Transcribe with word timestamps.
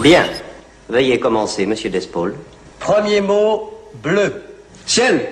Bien. 0.00 0.24
Veuillez 0.88 1.18
commencer, 1.18 1.66
monsieur 1.66 1.90
Despaul. 1.90 2.34
Premier 2.78 3.20
mot, 3.20 3.72
bleu. 4.02 4.42
Ciel 4.86 5.26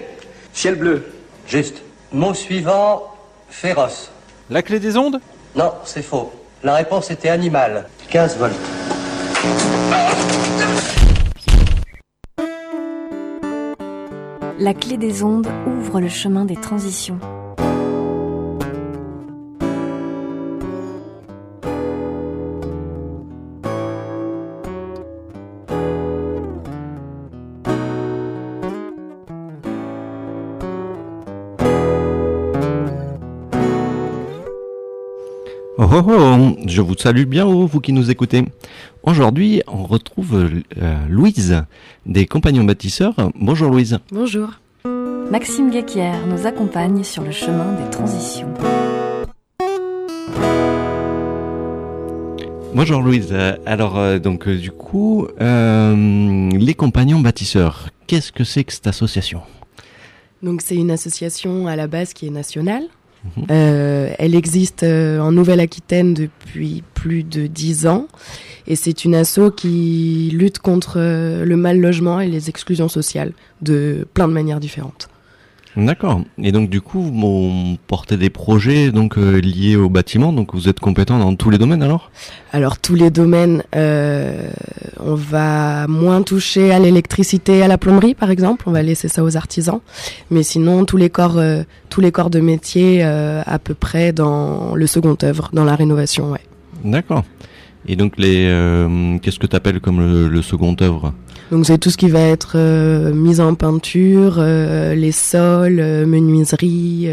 Ciel 0.53 0.77
bleu. 0.77 1.05
Juste. 1.47 1.83
Mot 2.13 2.35
suivant, 2.35 3.15
féroce. 3.49 4.11
La 4.51 4.63
clé 4.63 4.79
des 4.81 4.97
ondes? 4.97 5.21
Non, 5.55 5.73
c'est 5.85 6.03
faux. 6.03 6.33
La 6.63 6.75
réponse 6.75 7.11
était 7.11 7.29
animal. 7.29 7.89
15 8.09 8.39
volts. 8.39 8.55
La 14.59 14.75
clé 14.75 14.97
des 14.97 15.23
ondes 15.23 15.49
ouvre 15.67 16.01
le 16.01 16.09
chemin 16.09 16.45
des 16.45 16.57
transitions. 16.57 17.19
Oh, 35.97 36.03
oh, 36.09 36.11
oh, 36.11 36.57
je 36.67 36.81
vous 36.81 36.97
salue 36.99 37.23
bien, 37.23 37.47
oh, 37.47 37.69
vous 37.69 37.79
qui 37.79 37.93
nous 37.93 38.11
écoutez. 38.11 38.45
Aujourd'hui, 39.05 39.63
on 39.69 39.85
retrouve 39.85 40.51
euh, 40.83 40.97
Louise 41.09 41.63
des 42.05 42.27
Compagnons 42.27 42.65
Bâtisseurs. 42.65 43.15
Bonjour 43.37 43.71
Louise. 43.71 44.01
Bonjour. 44.11 44.55
Maxime 45.31 45.71
Guéquière 45.71 46.27
nous 46.27 46.49
accompagne 46.49 47.05
sur 47.05 47.23
le 47.23 47.31
chemin 47.31 47.75
des 47.75 47.89
transitions. 47.91 48.53
Bonjour 52.75 53.01
Louise. 53.01 53.33
Alors, 53.65 53.97
euh, 53.97 54.19
donc, 54.19 54.49
euh, 54.49 54.57
du 54.57 54.73
coup, 54.73 55.29
euh, 55.41 56.51
les 56.51 56.75
Compagnons 56.75 57.21
Bâtisseurs, 57.21 57.91
qu'est-ce 58.09 58.33
que 58.33 58.43
c'est 58.43 58.65
que 58.65 58.73
cette 58.73 58.89
association? 58.89 59.43
Donc 60.43 60.61
c'est 60.61 60.75
une 60.75 60.91
association 60.91 61.69
à 61.69 61.77
la 61.77 61.87
base 61.87 62.15
qui 62.15 62.27
est 62.27 62.31
nationale. 62.31 62.83
Euh, 63.51 64.13
elle 64.19 64.35
existe 64.35 64.83
euh, 64.83 65.19
en 65.19 65.33
Nouvelle-Aquitaine 65.33 66.15
depuis 66.15 66.83
plus 66.95 67.25
de 67.25 67.47
dix 67.47 67.87
ans 67.87 68.07
et 68.67 68.77
c'est 68.77 69.05
une 69.05 69.15
asso 69.15 69.51
qui 69.57 70.31
lutte 70.33 70.59
contre 70.59 70.95
euh, 70.99 71.45
le 71.45 71.57
mal 71.57 71.81
logement 71.81 72.21
et 72.21 72.29
les 72.29 72.49
exclusions 72.49 72.89
sociales 72.89 73.33
de 73.63 74.07
plein 74.15 74.29
de 74.29 74.33
manières 74.33 74.61
différentes. 74.61 75.09
D'accord. 75.77 76.21
Et 76.39 76.53
donc, 76.53 76.71
du 76.71 76.81
coup, 76.81 77.03
vous 77.03 77.77
portez 77.89 78.17
des 78.17 78.31
projets 78.31 78.93
donc 78.93 79.19
euh, 79.19 79.41
liés 79.41 79.75
au 79.75 79.89
bâtiment, 79.89 80.33
donc 80.33 80.55
vous 80.55 80.69
êtes 80.69 80.79
compétent 80.79 81.19
dans 81.19 81.35
tous 81.35 81.51
les 81.51 81.59
domaines 81.59 81.83
alors? 81.83 82.11
Alors 82.53 82.79
tous 82.79 82.95
les 82.95 83.11
domaines, 83.11 83.65
euh, 83.75 84.49
on 85.01 85.15
va 85.15 85.89
moins 85.89 86.23
toucher 86.23 86.71
à 86.71 86.79
l'électricité, 86.79 87.63
à 87.63 87.69
la 87.69 87.79
plomberie 87.79 88.15
par 88.15 88.31
exemple, 88.31 88.65
on 88.69 88.73
va 88.73 88.83
laisser 88.83 89.09
ça 89.09 89.25
aux 89.25 89.37
artisans. 89.37 89.81
Mais 90.31 90.45
sinon 90.45 90.85
tous 90.85 90.97
les 90.97 91.11
corps, 91.11 91.39
euh, 91.39 91.65
tous 91.91 92.01
les 92.01 92.13
corps 92.13 92.31
de 92.31 92.39
métier 92.41 93.03
à 93.03 93.59
peu 93.59 93.75
près 93.75 94.13
dans 94.13 94.75
le 94.75 94.87
second 94.87 95.17
œuvre, 95.23 95.51
dans 95.53 95.65
la 95.65 95.75
rénovation, 95.75 96.31
ouais. 96.31 96.41
D'accord. 96.85 97.25
Et 97.87 97.97
donc, 97.97 98.15
les, 98.19 98.47
euh, 98.49 99.19
qu'est-ce 99.19 99.39
que 99.39 99.47
tu 99.47 99.57
appelles 99.57 99.81
comme 99.81 100.01
le, 100.01 100.29
le 100.29 100.43
second 100.43 100.75
œuvre? 100.81 101.13
Donc 101.51 101.67
c'est 101.67 101.79
tout 101.79 101.91
ce 101.91 101.97
qui 101.97 102.09
va 102.09 102.21
être 102.21 102.53
euh, 102.57 103.13
mise 103.13 103.41
en 103.41 103.55
peinture, 103.55 104.37
euh, 104.39 104.95
les 104.95 105.13
sols, 105.13 105.79
euh, 105.79 106.07
menuiserie, 106.07 107.09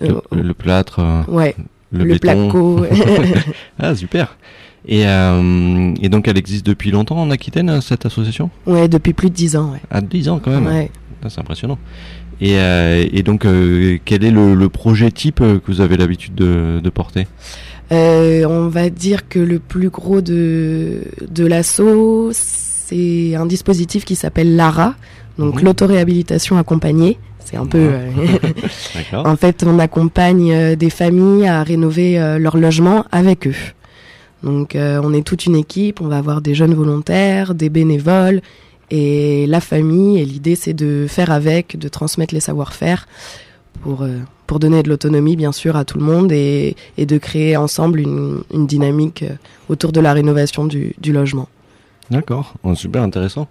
le, 0.00 0.20
le 0.32 0.54
plâtre, 0.54 1.00
ouais, 1.28 1.54
le, 1.92 2.04
le, 2.04 2.14
béton 2.14 2.50
placo. 2.50 2.84
Ah, 3.78 3.94
super. 3.94 4.36
Et, 4.88 5.02
et 5.02 6.08
donc, 6.08 6.26
elle 6.26 6.38
existe 6.38 6.66
depuis 6.66 6.90
longtemps 6.90 7.18
en 7.20 7.30
Aquitaine, 7.30 7.80
cette 7.82 8.06
association? 8.06 8.50
Ouais, 8.66 8.88
depuis 8.88 9.12
plus 9.12 9.28
de 9.30 9.34
dix 9.34 9.54
ans, 9.54 9.72
ouais. 9.72 9.80
À 9.90 10.00
10 10.00 10.28
ans 10.30 10.40
quand 10.42 10.50
même. 10.50 10.66
ouais. 10.66 10.90
Ah, 11.22 11.28
C'est 11.28 11.40
impressionnant. 11.40 11.78
Et, 12.40 12.56
et 12.56 13.22
donc, 13.22 13.46
quel 14.06 14.24
est 14.24 14.30
le, 14.30 14.68
projet 14.68 15.10
type 15.10 15.40
que 15.40 15.60
vous 15.68 15.82
avez 15.82 15.98
l'habitude 15.98 16.34
de, 16.34 16.80
de 16.82 16.90
porter? 16.90 17.26
Euh, 17.92 18.44
on 18.44 18.68
va 18.68 18.88
dire 18.90 19.28
que 19.28 19.38
le 19.40 19.58
plus 19.58 19.88
gros 19.90 20.20
de, 20.20 20.98
de 21.28 21.44
l'assaut, 21.46 22.30
c'est 22.32 23.34
un 23.34 23.46
dispositif 23.46 24.04
qui 24.04 24.14
s'appelle 24.16 24.54
LARA, 24.56 24.94
donc 25.38 25.56
Mhm. 25.56 25.64
l'autoréhabilitation 25.64 26.56
accompagnée. 26.58 27.18
C'est 27.44 27.56
un 27.56 27.66
peu. 27.66 27.78
euh, 27.78 28.10
D'accord. 28.94 29.26
en 29.26 29.36
fait, 29.36 29.64
on 29.66 29.78
accompagne 29.80 30.52
euh, 30.52 30.76
des 30.76 30.90
familles 30.90 31.46
à 31.48 31.62
rénover 31.64 32.20
euh, 32.20 32.38
leur 32.38 32.56
logement 32.56 33.04
avec 33.10 33.46
eux. 33.48 33.54
Donc, 34.44 34.74
euh, 34.76 35.00
on 35.02 35.12
est 35.12 35.22
toute 35.26 35.46
une 35.46 35.56
équipe, 35.56 36.00
on 36.00 36.06
va 36.06 36.18
avoir 36.18 36.40
des 36.40 36.54
jeunes 36.54 36.74
volontaires, 36.74 37.54
des 37.54 37.68
bénévoles 37.68 38.40
et 38.90 39.46
la 39.48 39.60
famille. 39.60 40.18
Et 40.20 40.24
l'idée, 40.24 40.54
c'est 40.56 40.72
de 40.74 41.06
faire 41.08 41.30
avec, 41.30 41.76
de 41.78 41.88
transmettre 41.88 42.32
les 42.34 42.40
savoir-faire 42.40 43.06
pour, 43.82 44.02
euh, 44.02 44.18
pour 44.46 44.58
donner 44.58 44.82
de 44.82 44.88
l'autonomie, 44.88 45.36
bien 45.36 45.52
sûr, 45.52 45.76
à 45.76 45.84
tout 45.84 45.98
le 45.98 46.04
monde 46.04 46.32
et, 46.32 46.76
et 46.98 47.06
de 47.06 47.18
créer 47.18 47.56
ensemble 47.56 48.00
une, 48.00 48.42
une 48.52 48.66
dynamique 48.66 49.22
euh, 49.22 49.34
autour 49.68 49.92
de 49.92 50.00
la 50.00 50.12
rénovation 50.12 50.64
du, 50.66 50.94
du 51.00 51.12
logement. 51.12 51.48
D'accord. 52.10 52.54
Oh, 52.64 52.74
super 52.74 53.02
intéressant. 53.02 53.46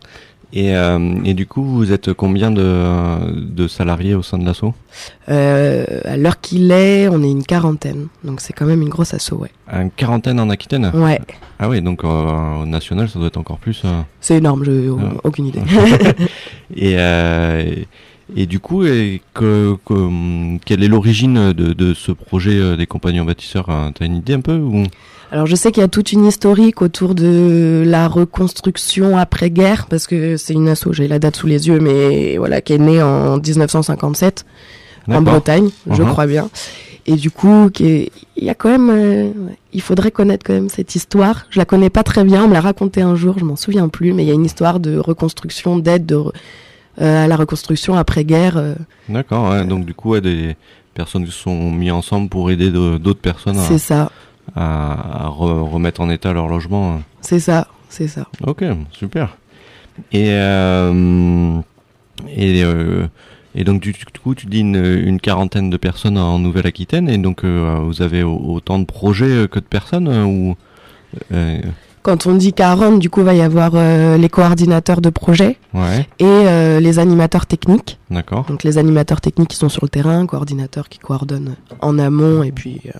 Et, 0.51 0.75
euh, 0.75 1.13
et 1.25 1.35
du 1.35 1.45
coup, 1.45 1.63
vous 1.63 1.91
êtes 1.91 2.11
combien 2.13 2.49
de, 2.49 3.31
de 3.39 3.67
salariés 3.67 4.15
au 4.15 4.23
sein 4.23 4.39
de 4.39 4.45
l'asso 4.45 4.73
Euh, 5.29 5.85
à 6.05 6.17
l'heure 6.17 6.41
qu'il 6.41 6.71
est, 6.71 7.07
on 7.07 7.21
est 7.21 7.29
une 7.29 7.43
quarantaine. 7.43 8.07
Donc, 8.23 8.41
c'est 8.41 8.53
quand 8.53 8.65
même 8.65 8.81
une 8.81 8.89
grosse 8.89 9.13
asso, 9.13 9.33
ouais. 9.33 9.51
Une 9.71 9.91
quarantaine 9.91 10.39
en 10.39 10.49
Aquitaine? 10.49 10.89
Ouais, 10.95 11.21
Ah 11.59 11.69
oui, 11.69 11.81
donc 11.83 12.03
euh, 12.03 12.63
au 12.63 12.65
national, 12.65 13.07
ça 13.09 13.19
doit 13.19 13.27
être 13.27 13.37
encore 13.37 13.59
plus. 13.59 13.83
c'est 14.21 14.37
énorme, 14.37 14.63
j'ai 14.65 14.89
Ah. 14.99 15.13
aucune 15.23 15.45
idée. 15.45 15.61
Et, 16.75 16.95
et 18.35 18.45
du 18.45 18.59
coup, 18.59 18.83
et 18.85 19.21
que, 19.33 19.75
que, 19.85 19.93
hum, 19.93 20.59
quelle 20.65 20.83
est 20.83 20.87
l'origine 20.87 21.51
de, 21.53 21.73
de 21.73 21.93
ce 21.93 22.11
projet 22.11 22.57
euh, 22.59 22.75
des 22.75 22.85
compagnons 22.87 23.25
bâtisseurs 23.25 23.69
hein 23.69 23.91
T'as 23.93 24.05
une 24.05 24.17
idée 24.17 24.33
un 24.33 24.41
peu 24.41 24.55
ou... 24.57 24.83
Alors 25.31 25.45
je 25.45 25.55
sais 25.55 25.71
qu'il 25.71 25.81
y 25.81 25.83
a 25.83 25.87
toute 25.87 26.11
une 26.11 26.25
historique 26.25 26.81
autour 26.81 27.13
de 27.13 27.83
la 27.85 28.07
reconstruction 28.07 29.15
après-guerre, 29.17 29.85
parce 29.87 30.07
que 30.07 30.37
c'est 30.37 30.53
une 30.53 30.67
asso, 30.67 30.87
j'ai 30.91 31.07
la 31.07 31.19
date 31.19 31.35
sous 31.35 31.45
les 31.45 31.67
yeux, 31.67 31.79
mais 31.79 32.37
voilà, 32.37 32.61
qui 32.61 32.73
est 32.73 32.79
née 32.79 33.01
en 33.01 33.37
1957 33.37 34.43
en. 35.07 35.21
Bretagne, 35.21 35.69
je 35.91 36.01
Mhm. 36.03 36.09
crois 36.09 36.25
bien. 36.27 36.49
Et 37.05 37.15
du 37.15 37.31
coup, 37.31 37.69
il 37.79 38.09
y 38.37 38.49
a 38.49 38.55
quand 38.55 38.69
même, 38.69 38.89
euh, 38.91 39.29
il 39.73 39.81
faudrait 39.81 40.11
connaître 40.11 40.45
quand 40.45 40.53
même 40.53 40.69
cette 40.69 40.93
histoire. 40.95 41.45
Je 41.49 41.57
la 41.59 41.65
connais 41.65 41.89
pas 41.89 42.03
très 42.03 42.23
bien, 42.23 42.43
on 42.45 42.47
me 42.47 42.53
l'a 42.53 42.61
raconté 42.61 43.01
un 43.01 43.15
jour, 43.15 43.35
je 43.39 43.45
m'en 43.45 43.55
souviens 43.55 43.87
plus, 43.87 44.13
mais 44.13 44.23
il 44.23 44.27
y 44.27 44.31
a 44.31 44.35
une 44.35 44.45
histoire 44.45 44.79
de 44.79 44.97
reconstruction, 44.97 45.77
d'aide 45.79 46.05
de, 46.05 46.17
à 46.99 47.27
la 47.27 47.35
reconstruction 47.35 47.95
après-guerre. 47.95 48.57
euh, 48.57 48.75
D'accord, 49.07 49.49
ouais, 49.51 49.65
donc 49.65 49.85
du 49.85 49.93
coup, 49.93 50.11
ouais, 50.11 50.21
des 50.21 50.55
personnes 50.93 51.25
qui 51.25 51.31
se 51.31 51.39
sont 51.39 51.71
mis 51.71 51.91
ensemble 51.91 52.29
pour 52.29 52.51
aider 52.51 52.71
de- 52.71 52.97
d'autres 52.97 53.21
personnes 53.21 53.57
à, 53.57 53.77
ça, 53.77 54.11
à, 54.55 55.25
à 55.25 55.29
re- 55.29 55.61
remettre 55.69 56.01
en 56.01 56.09
état 56.09 56.33
leur 56.33 56.47
logement. 56.47 56.93
hein. 56.95 57.01
c'est 57.21 57.39
ça, 57.39 57.67
c'est 57.89 58.07
ça. 58.07 58.27
Ok, 58.45 58.63
super. 58.91 59.37
Et, 60.13 60.29
euh, 60.31 61.59
et, 62.35 62.63
euh, 62.63 63.07
et 63.55 63.63
donc 63.63 63.81
du, 63.81 63.93
coup, 64.23 64.35
tu 64.35 64.45
dis 64.47 64.59
une, 64.59 64.75
une 64.75 65.19
quarantaine 65.19 65.69
de 65.69 65.77
personnes 65.77 66.17
en 66.17 66.39
Nouvelle-Aquitaine, 66.39 67.09
et 67.09 67.17
donc 67.17 67.43
euh, 67.43 67.79
vous 67.83 68.01
avez 68.01 68.23
au- 68.23 68.37
autant 68.53 68.79
de 68.79 68.85
projets 68.85 69.25
euh, 69.25 69.47
que 69.47 69.59
de 69.59 69.65
personnes 69.65 70.07
euh, 70.07 70.23
ou 70.25 70.55
euh, 71.33 71.59
Quand 72.09 72.25
on 72.25 72.33
dit 72.35 72.53
40, 72.53 72.97
du 72.99 73.09
coup, 73.11 73.21
va 73.23 73.35
y 73.35 73.41
avoir 73.41 73.73
euh, 73.75 74.17
les 74.17 74.29
coordinateurs 74.29 74.99
de 74.99 75.09
projet 75.11 75.57
Ouais, 75.75 76.07
et 76.17 76.25
euh, 76.25 76.79
les 76.79 76.97
animateurs 76.97 77.45
techniques. 77.45 77.99
d'accord. 78.09 78.45
Donc 78.45 78.63
les 78.63 78.77
animateurs 78.79 79.21
techniques 79.21 79.49
qui 79.49 79.57
sont 79.57 79.69
sur 79.69 79.83
le 79.85 79.89
terrain, 79.89 80.25
coordinateurs 80.25 80.89
qui 80.89 80.97
coordonnent 80.97 81.55
en 81.81 81.99
amont 81.99 82.41
et 82.41 82.51
puis 82.51 82.81
euh, 82.87 82.99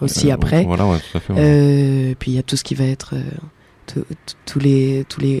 aussi 0.00 0.30
après. 0.30 0.62
Voilà, 0.64 0.86
ouais, 0.86 0.98
tout 0.98 1.18
à 1.18 1.20
fait. 1.20 1.32
ouais. 1.32 2.14
Puis 2.20 2.30
il 2.30 2.34
y 2.34 2.38
a 2.38 2.42
tout 2.44 2.56
ce 2.56 2.62
qui 2.62 2.76
va 2.76 2.84
être 2.84 3.14
tous 4.44 4.58
les 4.60 5.04
tous 5.08 5.20
les 5.20 5.40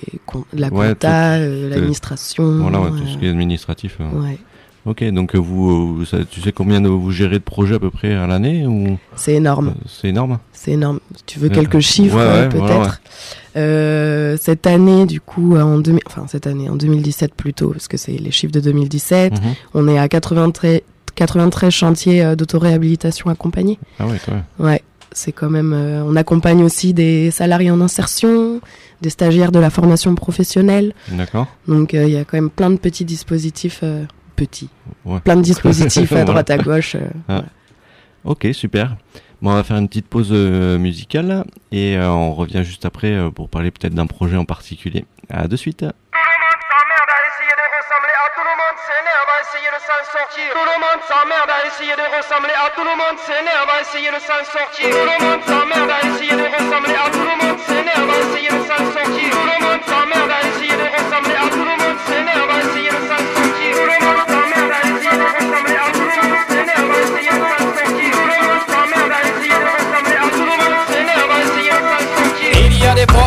la 0.52 0.70
compta, 0.70 1.38
l'administration. 1.38 2.58
voilà, 2.58 2.80
ouais, 2.80 2.90
tout 2.90 3.06
ce 3.06 3.18
qui 3.18 3.26
est 3.26 3.30
administratif. 3.30 3.98
ouais. 4.00 4.38
Ok, 4.86 5.02
donc 5.10 5.34
vous, 5.34 6.00
euh, 6.12 6.24
tu 6.30 6.40
sais 6.40 6.52
combien 6.52 6.80
de, 6.80 6.88
vous 6.88 7.10
gérez 7.10 7.38
de 7.38 7.44
projets 7.44 7.74
à 7.74 7.78
peu 7.80 7.90
près 7.90 8.14
à 8.14 8.26
l'année 8.28 8.66
ou? 8.66 8.98
C'est 9.16 9.34
énorme, 9.34 9.68
Euh, 9.76 9.84
c'est 9.88 10.08
énorme? 10.08 10.38
C'est 10.52 10.70
énorme. 10.72 11.00
Tu 11.26 11.38
veux 11.40 11.48
quelques 11.48 11.80
chiffres 11.80 12.16
Ouais, 12.16 12.22
euh, 12.22 12.42
ouais, 12.44 12.48
peut-être 12.48 12.66
voilà, 12.66 12.94
Euh, 13.56 14.36
Cette 14.40 14.66
année, 14.66 15.06
du 15.06 15.20
coup, 15.20 15.56
en 15.56 15.78
2000, 15.78 16.02
enfin 16.06 16.26
cette 16.28 16.46
année, 16.46 16.68
en 16.68 16.76
2017 16.76 17.34
plutôt, 17.34 17.70
parce 17.70 17.88
que 17.88 17.96
c'est 17.96 18.12
les 18.12 18.30
chiffres 18.30 18.52
de 18.52 18.60
2017. 18.60 19.32
Mhm. 19.32 19.38
On 19.74 19.88
est 19.88 19.98
à 19.98 20.08
93, 20.08 20.80
93 21.14 21.70
chantiers 21.72 22.34
d'autoréhabilitation 22.36 23.30
accompagnés. 23.30 23.78
Ah 23.98 24.06
ouais, 24.06 24.18
quand 24.24 24.32
même. 24.32 24.44
Ouais, 24.60 24.82
c'est 25.12 25.32
quand 25.32 25.50
même. 25.50 25.72
euh, 25.72 26.04
on 26.06 26.14
accompagne 26.16 26.62
aussi 26.62 26.92
des 26.94 27.30
salariés 27.30 27.70
en 27.70 27.80
insertion, 27.80 28.60
des 29.00 29.10
stagiaires 29.10 29.50
de 29.52 29.58
la 29.58 29.70
formation 29.70 30.14
professionnelle. 30.14 30.94
D'accord. 31.10 31.46
Donc 31.66 31.94
euh, 31.94 32.04
il 32.04 32.12
y 32.12 32.16
a 32.18 32.24
quand 32.24 32.36
même 32.36 32.50
plein 32.50 32.70
de 32.70 32.76
petits 32.76 33.04
dispositifs 33.06 33.80
petits, 34.36 34.68
Ouais. 35.04 35.20
plein 35.20 35.36
de 35.36 35.42
dispositifs 35.42 36.12
à 36.12 36.14
Voilà. 36.24 36.24
droite 36.24 36.50
à 36.50 36.58
gauche. 36.58 36.94
euh, 36.94 37.08
Ah. 37.28 37.42
Ok, 38.24 38.46
super. 38.52 38.96
Bon, 39.42 39.50
on 39.50 39.54
va 39.54 39.62
faire 39.64 39.76
une 39.76 39.88
petite 39.88 40.08
pause 40.08 40.28
euh, 40.32 40.78
musicale 40.78 41.44
et 41.72 41.96
euh, 41.96 42.08
on 42.10 42.32
revient 42.34 42.64
juste 42.64 42.84
après 42.84 43.12
euh, 43.12 43.30
pour 43.30 43.48
parler 43.48 43.70
peut-être 43.70 43.94
d'un 43.94 44.06
projet 44.06 44.36
en 44.36 44.44
particulier. 44.44 45.04
À 45.30 45.46
de 45.48 45.56
suite. 45.56 45.78
Tout 45.80 45.84
le 45.84 45.90
monde 45.90 46.62
s'emmerde 46.70 47.10
à 47.10 47.20
essayer 47.28 47.52
de 47.52 47.66
ressembler 47.76 48.16
à 48.16 48.28
tout 48.34 48.44
le 48.46 48.54
monde 48.56 48.78
s'énerve 48.86 49.30
à 49.30 49.38
essayer 49.44 49.70
de 49.70 49.80
s'en 49.86 50.02
sortir. 50.16 50.48
Tout 50.56 50.66
le 50.66 50.76
monde 50.80 51.02
s'emmerde 51.06 51.50
à 51.50 51.60
essayer 51.66 51.94
de 51.96 52.06
ressembler 52.16 52.56
à 52.56 52.68
tout 52.74 52.84
le 52.86 52.94
monde 52.96 53.18
s'énerve 53.26 53.68
à 53.70 53.78
essayer 53.84 54.10
de 54.10 54.20
s'en 54.22 54.42
sortir. 54.46 54.86
Tout 54.90 55.06
le 55.06 55.18
monde 55.26 55.42
s'emmerde 55.46 55.90
à 55.90 56.00
essayer 56.08 56.34
de 56.36 56.46
ressembler 56.56 56.96
à 56.96 57.06
tout 57.10 57.20
le 57.26 57.34
monde 57.36 57.45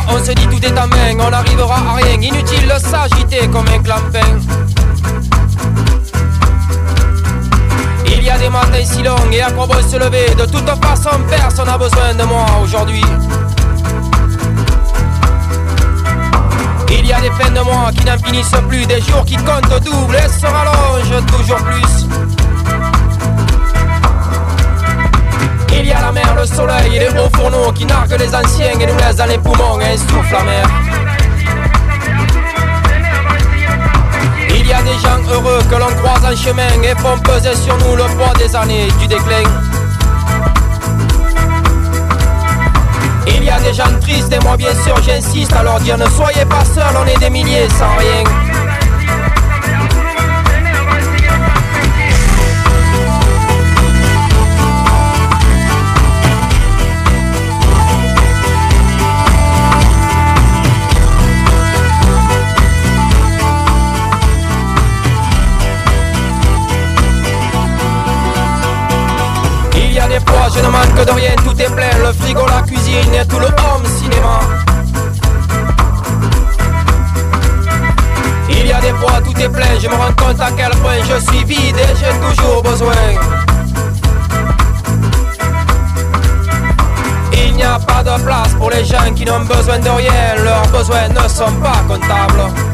on 0.09 0.23
se 0.23 0.31
dit 0.31 0.47
tout 0.47 0.65
est 0.65 0.79
en 0.79 0.87
main, 0.87 1.25
on 1.25 1.29
n'arrivera 1.29 1.75
à 1.75 1.93
rien. 1.95 2.21
Inutile 2.21 2.67
de 2.67 2.79
s'agiter 2.79 3.47
comme 3.47 3.67
un 3.67 3.79
clampin. 3.79 4.39
Il 8.05 8.23
y 8.23 8.29
a 8.29 8.37
des 8.37 8.49
matins 8.49 8.85
si 8.85 9.03
longs 9.03 9.15
et 9.31 9.41
à 9.41 9.51
quoi 9.51 9.65
bon 9.67 9.81
se 9.87 9.97
lever? 9.97 10.35
De 10.35 10.45
toute 10.45 10.69
façon, 10.83 11.17
personne 11.29 11.67
n'a 11.67 11.77
besoin 11.77 12.13
de 12.17 12.23
moi 12.23 12.45
aujourd'hui. 12.63 13.03
Il 16.91 17.05
y 17.05 17.13
a 17.13 17.21
des 17.21 17.31
fins 17.31 17.51
de 17.51 17.61
mois 17.61 17.91
qui 17.95 18.05
n'en 18.05 18.17
finissent 18.17 18.51
plus, 18.67 18.85
des 18.85 19.01
jours 19.01 19.23
qui 19.25 19.35
comptent 19.37 19.83
double 19.83 20.15
et 20.15 20.29
se 20.29 20.45
rallongent 20.45 21.25
toujours 21.27 21.57
plus. 21.57 22.28
Il 25.81 25.85
y 25.85 25.93
a 25.93 26.01
la 26.01 26.11
mer, 26.11 26.35
le 26.35 26.45
soleil 26.45 26.97
et 26.97 26.99
les 26.99 27.07
hauts 27.07 27.29
fourneaux 27.33 27.71
qui 27.71 27.85
narguent 27.85 28.17
les 28.19 28.35
anciens 28.35 28.71
et 28.77 28.85
nous 28.85 28.97
laissent 28.97 29.15
dans 29.15 29.25
les 29.25 29.37
poumons 29.37 29.79
un 29.79 29.95
souffle 29.95 30.35
amer. 30.35 30.67
Il 34.49 34.67
y 34.67 34.73
a 34.73 34.81
des 34.81 34.99
gens 34.99 35.31
heureux 35.31 35.61
que 35.69 35.75
l'on 35.75 35.87
croise 36.03 36.25
en 36.25 36.35
chemin 36.35 36.67
et 36.83 36.99
font 36.99 37.17
peser 37.19 37.55
sur 37.55 37.77
nous 37.77 37.95
le 37.95 38.03
poids 38.17 38.33
des 38.37 38.53
années 38.57 38.89
du 38.99 39.07
déclin. 39.07 39.43
Il 43.27 43.43
y 43.45 43.49
a 43.49 43.59
des 43.61 43.73
gens 43.73 43.99
tristes 44.01 44.33
et 44.33 44.39
moi 44.43 44.57
bien 44.57 44.73
sûr 44.83 45.01
j'insiste 45.01 45.53
à 45.53 45.63
leur 45.63 45.79
dire 45.79 45.97
ne 45.97 46.09
soyez 46.09 46.43
pas 46.45 46.65
seuls, 46.65 46.83
on 47.01 47.07
est 47.07 47.19
des 47.19 47.29
milliers 47.29 47.69
sans 47.69 47.95
rien. 47.97 48.48
Je 70.53 70.59
ne 70.59 70.67
manque 70.67 71.05
de 71.05 71.11
rien, 71.11 71.35
tout 71.43 71.59
est 71.61 71.73
plein, 71.73 71.97
le 72.03 72.13
frigo, 72.13 72.45
la 72.45 72.61
cuisine 72.61 73.13
et 73.13 73.25
tout 73.25 73.39
le 73.39 73.47
home 73.47 73.85
cinéma. 73.97 74.39
Il 78.49 78.67
y 78.67 78.71
a 78.71 78.81
des 78.81 78.93
fois, 78.93 79.21
tout 79.23 79.39
est 79.39 79.49
plein, 79.49 79.79
je 79.81 79.87
me 79.87 79.95
rends 79.95 80.13
compte 80.13 80.39
à 80.39 80.51
quel 80.51 80.71
point 80.81 80.97
je 81.03 81.19
suis 81.31 81.43
vide 81.43 81.77
et 81.77 81.95
j'ai 81.99 82.13
toujours 82.19 82.63
besoin. 82.63 82.93
Il 87.33 87.53
n'y 87.55 87.63
a 87.63 87.79
pas 87.79 88.03
de 88.03 88.23
place 88.23 88.53
pour 88.57 88.69
les 88.69 88.85
gens 88.85 89.13
qui 89.15 89.25
n'ont 89.25 89.41
besoin 89.41 89.79
de 89.79 89.89
rien, 89.89 90.35
leurs 90.43 90.67
besoins 90.67 91.07
ne 91.09 91.27
sont 91.27 91.53
pas 91.61 91.81
comptables. 91.87 92.68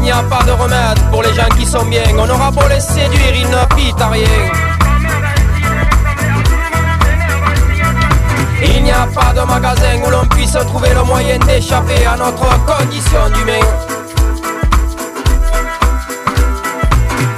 Il 0.00 0.04
n'y 0.04 0.12
a 0.12 0.22
pas 0.22 0.42
de 0.44 0.52
remède 0.52 0.98
pour 1.10 1.22
les 1.22 1.34
gens 1.34 1.48
qui 1.58 1.66
sont 1.66 1.84
bien. 1.84 2.02
On 2.16 2.28
aura 2.28 2.50
beau 2.50 2.66
les 2.70 2.80
séduire, 2.80 3.34
ils 3.36 4.02
à 4.02 4.08
rien. 4.08 4.26
Il 8.62 8.82
n'y 8.82 8.90
a 8.90 9.06
pas 9.14 9.34
de 9.34 9.46
magasin 9.46 10.00
où 10.02 10.10
l'on 10.10 10.24
puisse 10.24 10.52
trouver 10.52 10.94
le 10.94 11.02
moyen 11.02 11.38
d'échapper 11.40 12.06
à 12.06 12.16
notre 12.16 12.64
condition 12.64 13.28
d'humain. 13.34 13.66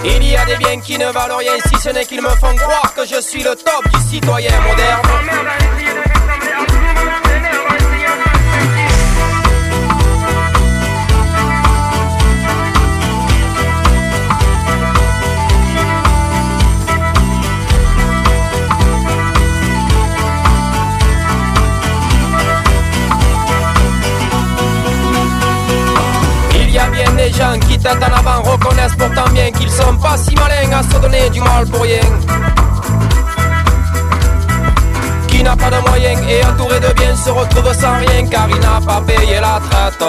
Il 0.04 0.24
y 0.24 0.36
a 0.36 0.44
des 0.44 0.56
biens 0.56 0.80
qui 0.80 0.96
ne 0.98 1.10
valent 1.10 1.38
rien 1.38 1.54
si 1.66 1.82
ce 1.82 1.88
n'est 1.90 2.04
qu'ils 2.04 2.22
me 2.22 2.28
font 2.28 2.54
croire 2.54 2.94
que 2.94 3.04
je 3.04 3.20
suis 3.20 3.42
le 3.42 3.56
top 3.56 3.88
du 3.92 4.08
citoyen 4.08 4.52
moderne. 4.60 5.91
Qui 27.58 27.78
tête 27.78 27.98
en 28.00 28.16
avant 28.16 28.42
reconnaissent 28.42 28.96
pourtant 28.96 29.30
bien 29.32 29.50
qu'ils 29.50 29.70
sont 29.70 29.96
pas 29.96 30.16
si 30.16 30.34
malins 30.34 30.78
à 30.78 30.82
se 30.82 30.98
donner 31.00 31.28
du 31.30 31.40
mal 31.40 31.66
pour 31.66 31.82
rien. 31.82 32.00
Qui 35.28 35.42
n'a 35.42 35.56
pas 35.56 35.70
de 35.70 35.88
moyens 35.88 36.20
et 36.28 36.44
entouré 36.44 36.80
de 36.80 36.92
biens 36.94 37.16
se 37.16 37.30
retrouve 37.30 37.72
sans 37.74 37.96
rien 37.98 38.26
car 38.26 38.48
il 38.48 38.58
n'a 38.60 38.80
pas 38.84 39.00
payé 39.00 39.40
la 39.40 39.60
traite. 39.68 40.02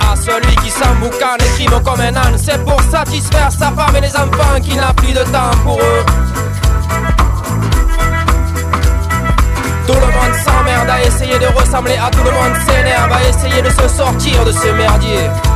À 0.00 0.16
celui 0.16 0.56
qui 0.56 0.70
s'emboucane 0.70 1.40
et 1.40 1.52
crime 1.54 1.82
comme 1.84 2.00
un 2.00 2.16
âne, 2.16 2.36
c'est 2.36 2.62
pour 2.64 2.80
satisfaire 2.90 3.50
sa 3.50 3.70
femme 3.70 3.96
et 3.96 4.00
les 4.00 4.16
enfants 4.16 4.60
qu'il 4.62 4.76
n'a 4.76 4.92
plus 4.94 5.12
de 5.12 5.22
temps 5.24 5.56
pour 5.64 5.78
eux. 5.78 6.31
À 10.92 11.02
essayer 11.02 11.38
de 11.38 11.46
ressembler 11.46 11.96
à 11.96 12.10
tout 12.10 12.22
le 12.22 12.30
monde 12.30 12.54
s'énerve 12.66 13.12
à 13.12 13.28
essayer 13.28 13.62
de 13.62 13.70
se 13.70 13.88
sortir 13.88 14.44
de 14.44 14.52
ce 14.52 14.68
merdier. 14.68 15.51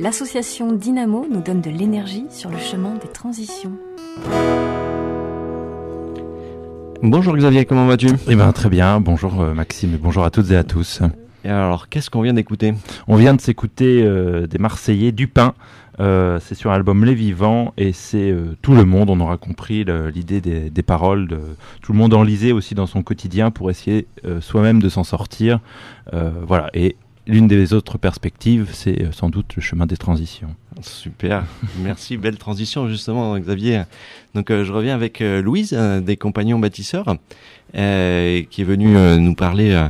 L'association 0.00 0.72
Dynamo 0.72 1.26
nous 1.30 1.42
donne 1.42 1.60
de 1.60 1.68
l'énergie 1.68 2.24
sur 2.30 2.48
le 2.48 2.56
chemin 2.56 2.94
des 2.94 3.08
transitions. 3.08 3.72
Bonjour 7.02 7.36
Xavier, 7.36 7.66
comment 7.66 7.86
vas-tu? 7.86 8.08
Eh 8.26 8.34
ben 8.34 8.50
très 8.52 8.70
bien, 8.70 8.98
bonjour 8.98 9.42
euh, 9.42 9.52
Maxime 9.52 9.92
et 9.92 9.98
bonjour 9.98 10.24
à 10.24 10.30
toutes 10.30 10.52
et 10.52 10.56
à 10.56 10.64
tous. 10.64 11.02
Et 11.44 11.50
alors, 11.50 11.90
qu'est-ce 11.90 12.08
qu'on 12.08 12.22
vient 12.22 12.32
d'écouter? 12.32 12.72
On 13.08 13.16
vient 13.16 13.34
de 13.34 13.42
s'écouter 13.42 14.02
euh, 14.02 14.46
des 14.46 14.56
Marseillais 14.56 15.12
du 15.12 15.28
pain 15.28 15.52
Euh, 16.00 16.38
c'est 16.40 16.54
sur 16.54 16.70
l'album 16.70 17.04
Les 17.04 17.14
Vivants 17.14 17.74
et 17.76 17.92
c'est 17.92 18.30
euh, 18.30 18.56
tout 18.62 18.72
le 18.74 18.86
monde, 18.86 19.10
on 19.10 19.20
aura 19.20 19.36
compris 19.36 19.84
l'idée 20.14 20.40
des, 20.40 20.70
des, 20.70 20.82
paroles, 20.82 21.28
de, 21.28 21.40
tout 21.82 21.92
le 21.92 21.98
monde 21.98 22.14
enlisé 22.14 22.52
aussi 22.52 22.74
dans 22.74 22.86
son 22.86 23.02
quotidien 23.02 23.50
pour 23.50 23.70
essayer 23.70 24.06
euh, 24.24 24.40
soi-même 24.40 24.80
de 24.80 24.88
s'en 24.88 25.04
sortir. 25.04 25.60
voilà, 26.46 26.70
et 26.72 26.96
l'une 27.30 27.48
des 27.48 27.72
autres 27.72 27.98
perspectives, 27.98 28.68
c'est 28.72 29.12
sans 29.12 29.30
doute 29.30 29.54
le 29.56 29.62
chemin 29.62 29.86
des 29.86 29.96
transitions. 29.96 30.54
Super, 30.82 31.44
merci, 31.82 32.16
belle 32.16 32.38
transition 32.38 32.88
justement 32.88 33.38
Xavier. 33.38 33.82
Donc 34.34 34.48
je 34.50 34.72
reviens 34.72 34.94
avec 34.94 35.20
Louise 35.20 35.72
des 35.72 36.16
Compagnons 36.16 36.58
Bâtisseurs 36.58 37.16
qui 37.72 37.78
est 37.78 38.64
venue 38.64 38.96
nous 39.20 39.34
parler 39.34 39.88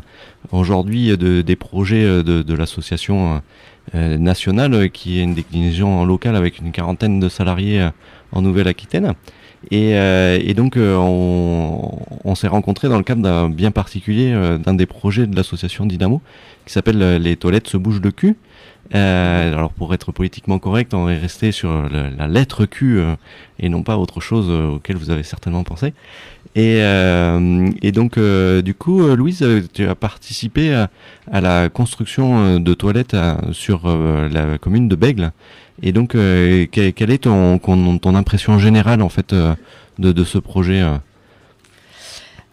aujourd'hui 0.52 1.16
de, 1.16 1.42
des 1.42 1.56
projets 1.56 2.04
de, 2.22 2.42
de 2.42 2.54
l'association 2.54 3.40
euh, 3.94 4.18
nationale 4.18 4.72
euh, 4.74 4.88
qui 4.88 5.18
est 5.18 5.24
une 5.24 5.34
déclinaison 5.34 6.04
locale 6.04 6.36
avec 6.36 6.60
une 6.60 6.70
quarantaine 6.70 7.18
de 7.18 7.28
salariés 7.28 7.80
euh, 7.80 7.90
en 8.30 8.40
Nouvelle-Aquitaine. 8.40 9.14
Et, 9.70 9.90
et, 9.90 10.54
donc 10.54 10.76
on, 10.78 11.98
on 12.24 12.34
s'est 12.34 12.48
rencontré 12.48 12.88
dans 12.88 12.96
le 12.96 13.02
cadre 13.02 13.22
d'un 13.22 13.50
bien 13.50 13.70
particulier 13.70 14.34
d'un 14.64 14.72
des 14.72 14.86
projets 14.86 15.26
de 15.26 15.36
l'association 15.36 15.84
Dynamo 15.84 16.22
qui 16.64 16.72
s'appelle 16.72 17.16
les 17.22 17.36
toilettes 17.36 17.68
se 17.68 17.76
bougent 17.76 18.00
de 18.00 18.10
cul. 18.10 18.36
Euh, 18.94 19.52
alors 19.52 19.70
pour 19.72 19.92
être 19.92 20.12
politiquement 20.12 20.58
correct, 20.58 20.94
on 20.94 21.08
est 21.10 21.18
resté 21.18 21.52
sur 21.52 21.88
la 21.90 22.26
lettre 22.26 22.64
Q 22.64 23.00
et 23.58 23.68
non 23.68 23.82
pas 23.82 23.98
autre 23.98 24.20
chose 24.20 24.48
auquel 24.50 24.96
vous 24.96 25.10
avez 25.10 25.24
certainement 25.24 25.62
pensé. 25.62 25.92
Et, 26.56 26.78
euh, 26.80 27.70
et 27.80 27.92
donc, 27.92 28.18
euh, 28.18 28.60
du 28.60 28.74
coup, 28.74 29.02
euh, 29.02 29.14
Louise, 29.14 29.46
tu 29.72 29.86
as 29.86 29.94
participé 29.94 30.74
à, 30.74 31.40
la 31.40 31.68
construction 31.68 32.58
de 32.58 32.74
toilettes 32.74 33.16
sur 33.52 33.86
la 33.86 34.58
commune 34.58 34.88
de 34.88 34.96
Bègle. 34.96 35.30
Et 35.82 35.92
donc, 35.92 36.12
quelle, 36.12 37.10
est 37.10 37.22
ton, 37.22 37.58
ton, 37.58 38.14
impression 38.14 38.58
générale 38.58 39.02
en 39.02 39.08
fait 39.08 39.34
de, 39.34 40.12
de 40.12 40.24
ce 40.24 40.38
projet 40.38 40.82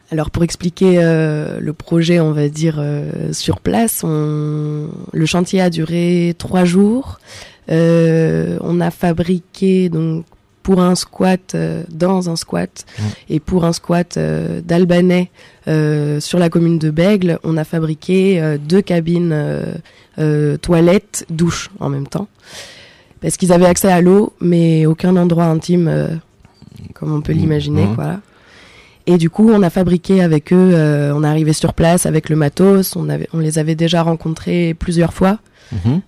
alors 0.09 0.31
pour 0.31 0.43
expliquer 0.43 1.01
le 1.01 1.71
projet, 1.73 2.21
on 2.21 2.31
va 2.31 2.47
dire 2.47 2.81
sur 3.33 3.59
place, 3.59 4.05
on... 4.05 4.87
le 5.11 5.25
chantier 5.25 5.59
a 5.59 5.69
duré 5.69 6.33
trois 6.37 6.63
jours. 6.63 7.19
on 7.67 8.79
a 8.79 8.89
fabriqué 8.89 9.89
donc 9.89 10.23
pour 10.67 10.81
un 10.81 10.95
squat 10.95 11.55
euh, 11.55 11.85
dans 11.89 12.29
un 12.29 12.35
squat 12.35 12.85
et 13.29 13.39
pour 13.39 13.63
un 13.63 13.71
squat 13.71 14.17
euh, 14.17 14.59
d'Albanais 14.59 15.31
euh, 15.69 16.19
sur 16.19 16.39
la 16.39 16.49
commune 16.49 16.77
de 16.77 16.89
Bègle, 16.89 17.39
on 17.45 17.55
a 17.55 17.63
fabriqué 17.63 18.57
deux 18.67 18.81
cabines 18.81 19.33
toilettes, 20.61 21.25
douche 21.29 21.69
en 21.79 21.87
même 21.87 22.05
temps. 22.05 22.27
Parce 23.21 23.37
qu'ils 23.37 23.51
avaient 23.51 23.65
accès 23.65 23.91
à 23.91 24.01
l'eau, 24.01 24.33
mais 24.39 24.85
aucun 24.85 25.15
endroit 25.17 25.45
intime, 25.45 26.19
comme 26.93 27.13
on 27.13 27.21
peut 27.21 27.33
mmh. 27.33 27.37
l'imaginer. 27.37 27.87
Voilà. 27.95 28.19
Et 29.07 29.17
du 29.17 29.29
coup, 29.29 29.49
on 29.49 29.63
a 29.63 29.69
fabriqué 29.69 30.21
avec 30.21 30.53
eux, 30.53 31.11
on 31.15 31.23
est 31.23 31.27
arrivé 31.27 31.53
sur 31.53 31.73
place 31.73 32.05
avec 32.05 32.29
le 32.29 32.35
matos, 32.35 32.95
on, 32.95 33.09
avait, 33.09 33.27
on 33.33 33.39
les 33.39 33.57
avait 33.57 33.75
déjà 33.75 34.03
rencontrés 34.03 34.75
plusieurs 34.77 35.13
fois. 35.13 35.39
Mmh 35.71 35.99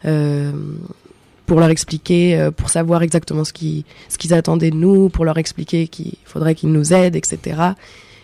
pour 1.49 1.59
leur 1.59 1.69
expliquer, 1.69 2.39
euh, 2.39 2.51
pour 2.51 2.69
savoir 2.69 3.01
exactement 3.01 3.43
ce 3.43 3.51
qu'ils 3.51 3.83
ce 4.07 4.17
qu'ils 4.19 4.33
attendaient 4.33 4.69
de 4.69 4.75
nous, 4.75 5.09
pour 5.09 5.25
leur 5.25 5.37
expliquer 5.39 5.87
qu'il 5.87 6.13
faudrait 6.23 6.53
qu'ils 6.53 6.71
nous 6.71 6.93
aident, 6.93 7.15
etc. 7.15 7.39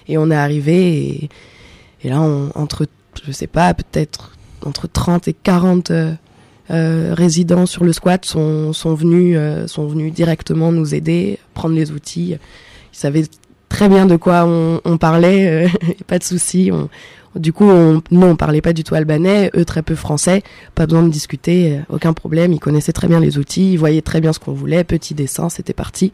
Et 0.07 0.17
on 0.19 0.29
est 0.29 0.35
arrivé 0.35 0.97
et, 0.97 1.29
et 2.03 2.09
là, 2.09 2.21
on, 2.21 2.51
entre, 2.53 2.85
je 3.25 3.31
sais 3.31 3.47
pas, 3.47 3.73
peut-être 3.73 4.37
entre 4.63 4.87
30 4.87 5.27
et 5.27 5.33
40 5.33 5.89
euh, 5.89 5.93
euh, 5.95 6.13
résidents 6.69 7.65
sur 7.65 7.83
le 7.83 7.93
squat 7.93 8.25
sont, 8.25 8.73
sont 8.73 8.93
venus 8.93 9.35
euh, 9.37 9.67
sont 9.67 9.87
venus 9.87 10.13
directement 10.13 10.71
nous 10.71 10.95
aider, 10.95 11.39
prendre 11.53 11.75
les 11.75 11.91
outils. 11.91 12.37
Ils 12.93 12.97
savaient 12.97 13.25
très 13.69 13.89
bien 13.89 14.05
de 14.05 14.15
quoi 14.15 14.45
on, 14.45 14.81
on 14.85 14.97
parlait, 14.97 15.67
pas 16.07 16.19
de 16.19 16.23
souci. 16.23 16.71
Du 17.35 17.51
coup, 17.51 17.65
on, 17.65 18.01
nous, 18.11 18.27
on 18.27 18.35
parlait 18.35 18.61
pas 18.61 18.71
du 18.71 18.83
tout 18.83 18.95
albanais, 18.95 19.51
eux 19.55 19.65
très 19.65 19.81
peu 19.81 19.95
français, 19.95 20.41
pas 20.73 20.85
besoin 20.85 21.03
de 21.03 21.09
discuter, 21.09 21.73
euh, 21.73 21.81
aucun 21.89 22.13
problème, 22.13 22.53
ils 22.53 22.59
connaissaient 22.59 22.93
très 22.93 23.07
bien 23.07 23.19
les 23.19 23.37
outils, 23.37 23.73
ils 23.73 23.77
voyaient 23.77 24.01
très 24.01 24.21
bien 24.21 24.31
ce 24.31 24.39
qu'on 24.39 24.53
voulait, 24.53 24.83
petit 24.85 25.13
dessin, 25.13 25.49
c'était 25.49 25.73
parti. 25.73 26.13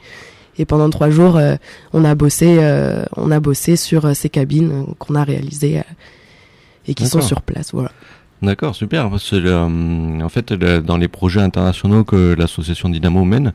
Et 0.58 0.66
pendant 0.66 0.90
trois 0.90 1.12
jours, 1.12 1.38
euh, 1.38 1.56
on 1.94 2.04
a 2.06 2.16
bossé, 2.16 2.58
euh, 2.60 3.06
on 3.16 3.30
a 3.30 3.40
bossé 3.40 3.76
sur 3.76 4.16
ces 4.16 4.30
cabines 4.30 4.88
qu'on 4.98 5.14
a 5.14 5.24
réalisées 5.24 5.82
et 6.88 6.94
qui 6.96 7.08
sont 7.08 7.22
sur 7.22 7.44
place, 7.44 7.72
voilà. 7.72 7.92
D'accord, 8.42 8.76
super. 8.76 9.10
Parce 9.10 9.30
que, 9.30 10.22
en 10.24 10.30
fait, 10.30 10.54
dans 10.54 10.98
les 10.98 11.08
projets 11.08 11.42
internationaux 11.42 12.04
que 12.04 12.34
l'association 12.38 12.90
Dynamo 12.90 13.24
mène, 13.24 13.54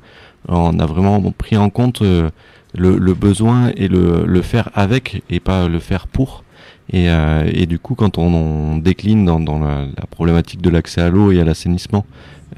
on 0.49 0.79
a 0.79 0.87
vraiment 0.87 1.21
pris 1.33 1.57
en 1.57 1.71
compte 1.71 2.03
le, 2.03 2.31
le, 2.75 3.15
besoin 3.15 3.73
et 3.77 3.89
le, 3.89 4.25
le 4.27 4.43
faire 4.43 4.71
avec 4.75 5.23
et 5.29 5.41
pas 5.41 5.67
le 5.69 5.81
faire 5.81 6.07
pour. 6.07 6.45
Et, 6.93 7.11
euh, 7.11 7.51
et, 7.53 7.67
du 7.67 7.79
coup, 7.79 7.95
quand 7.95 8.19
on, 8.19 8.77
décline 8.77 9.25
dans, 9.25 9.41
dans 9.41 9.59
la, 9.59 9.87
problématique 10.11 10.63
de 10.63 10.71
l'accès 10.71 11.01
à 11.01 11.11
l'eau 11.11 11.33
et 11.33 11.41
à 11.41 11.45
l'assainissement 11.45 12.07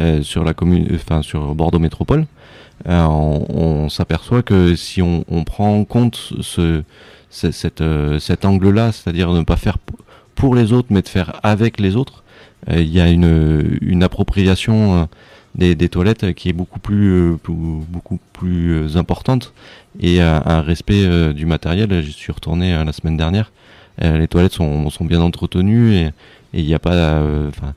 euh, 0.00 0.23
sur 0.23 0.44
la 0.44 0.52
commune, 0.52 0.87
enfin 0.94 1.23
sur 1.23 1.54
Bordeaux 1.54 1.78
Métropole, 1.78 2.26
euh, 2.88 3.04
on, 3.04 3.47
on 3.49 3.88
s'aperçoit 3.88 4.42
que 4.42 4.76
si 4.76 5.00
on, 5.00 5.25
on, 5.28 5.44
prend 5.44 5.75
en 5.75 5.85
compte 5.85 6.16
ce, 6.40 6.82
ce 7.30 7.50
cette, 7.50 7.80
euh, 7.80 8.18
cet 8.18 8.44
angle-là, 8.44 8.92
c'est-à-dire 8.92 9.32
ne 9.32 9.42
pas 9.42 9.56
faire 9.56 9.78
pour 10.38 10.54
les 10.54 10.73
autres, 10.73 10.88
mais 10.90 11.02
de 11.02 11.09
faire 11.09 11.38
avec 11.42 11.78
les 11.78 11.97
autres, 11.97 12.23
euh, 12.71 12.80
il 12.80 12.92
y 12.92 13.00
a 13.00 13.09
une, 13.09 14.02
appropriation 14.02 15.09
des, 15.54 15.75
des, 15.75 15.88
toilettes 15.88 16.33
qui 16.35 16.49
est 16.49 16.52
beaucoup 16.52 16.80
plus, 16.80 17.37
beaucoup 17.45 18.18
plus 18.33 18.97
importante 18.97 19.52
et 20.00 20.21
un 20.23 20.62
respect 20.62 21.35
du 21.35 21.45
matériel. 21.45 22.02
Je 22.02 22.11
suis 22.11 22.33
retourné 22.33 22.73
la 22.85 22.92
semaine 22.92 23.16
dernière 23.16 23.50
euh, 24.02 24.18
les 24.18 24.28
toilettes 24.28 24.52
sont, 24.52 24.90
bien 25.00 25.21
entretenues 25.21 25.95
et 25.95 26.11
il 26.52 26.64
n'y 26.64 26.75
a 26.75 26.78
pas, 26.78 26.95
euh, 26.95 27.49
enfin, 27.49 27.75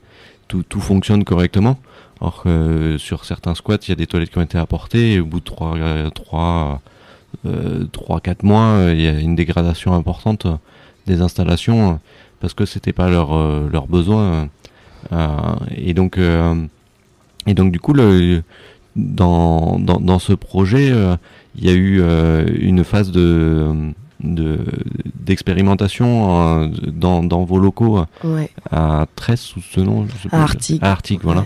tout, 0.48 0.80
fonctionne 0.80 1.24
correctement. 1.24 1.78
Or 2.20 2.44
que 2.44 2.98
sur 3.00 3.26
certains 3.26 3.56
squats, 3.56 3.78
il 3.88 3.90
y 3.90 3.92
a 3.94 3.96
des 3.96 4.06
toilettes 4.06 4.30
qui 4.30 4.38
ont 4.38 4.44
été 4.44 4.58
apportées 4.58 5.14
et 5.14 5.20
au 5.20 5.26
bout 5.26 5.40
de 5.40 5.46
3, 5.46 5.78
3, 6.14 6.82
3 7.92 8.20
4 8.20 8.44
mois, 8.44 8.90
il 8.92 9.02
y 9.02 9.08
a 9.08 9.20
une 9.20 9.36
dégradation 9.36 9.94
importante 9.96 10.46
des 11.08 11.22
installations 11.22 12.00
parce 12.42 12.54
que 12.54 12.66
c'était 12.66 12.94
pas 12.94 13.10
leur 13.10 13.34
leur 13.70 13.88
besoin 13.88 14.50
et 15.76 15.94
donc 15.94 16.18
et 16.18 17.54
donc 17.54 17.72
du 17.72 17.80
coup 17.80 17.94
le 17.94 18.44
dans 18.96 19.80
dans, 19.80 20.00
dans 20.00 20.20
ce 20.20 20.34
projet 20.34 20.92
il 21.56 21.66
y 21.66 21.70
a 21.70 21.74
eu 21.74 22.02
une 22.60 22.84
phase 22.84 23.12
de 23.12 23.94
de 24.24 24.60
d'expérimentation 25.16 26.64
euh, 26.64 26.68
dans, 26.88 27.24
dans 27.24 27.44
vos 27.44 27.60
locaux 27.60 28.04
ouais. 28.24 28.50
à 28.70 29.06
13 29.16 29.40
sous 29.40 29.62
ce 29.62 29.80
nom 29.80 30.06
je 30.08 30.30
sais 30.30 30.36
à 30.36 30.42
Arctic, 30.42 30.84
à 30.84 30.92
Arctic 30.92 31.22
voilà. 31.24 31.46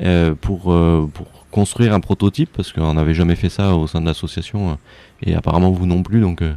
Euh, 0.00 0.34
pour 0.40 0.72
euh, 0.72 1.08
pour 1.12 1.26
construire 1.50 1.94
un 1.94 2.00
prototype 2.00 2.50
parce 2.54 2.72
qu'on 2.72 2.94
n'avait 2.94 3.14
jamais 3.14 3.34
fait 3.36 3.48
ça 3.48 3.74
au 3.74 3.86
sein 3.86 4.00
de 4.00 4.06
l'association 4.06 4.70
euh, 4.70 4.74
et 5.22 5.34
apparemment 5.34 5.70
vous 5.70 5.86
non 5.86 6.02
plus 6.02 6.20
donc 6.20 6.42
euh, 6.42 6.54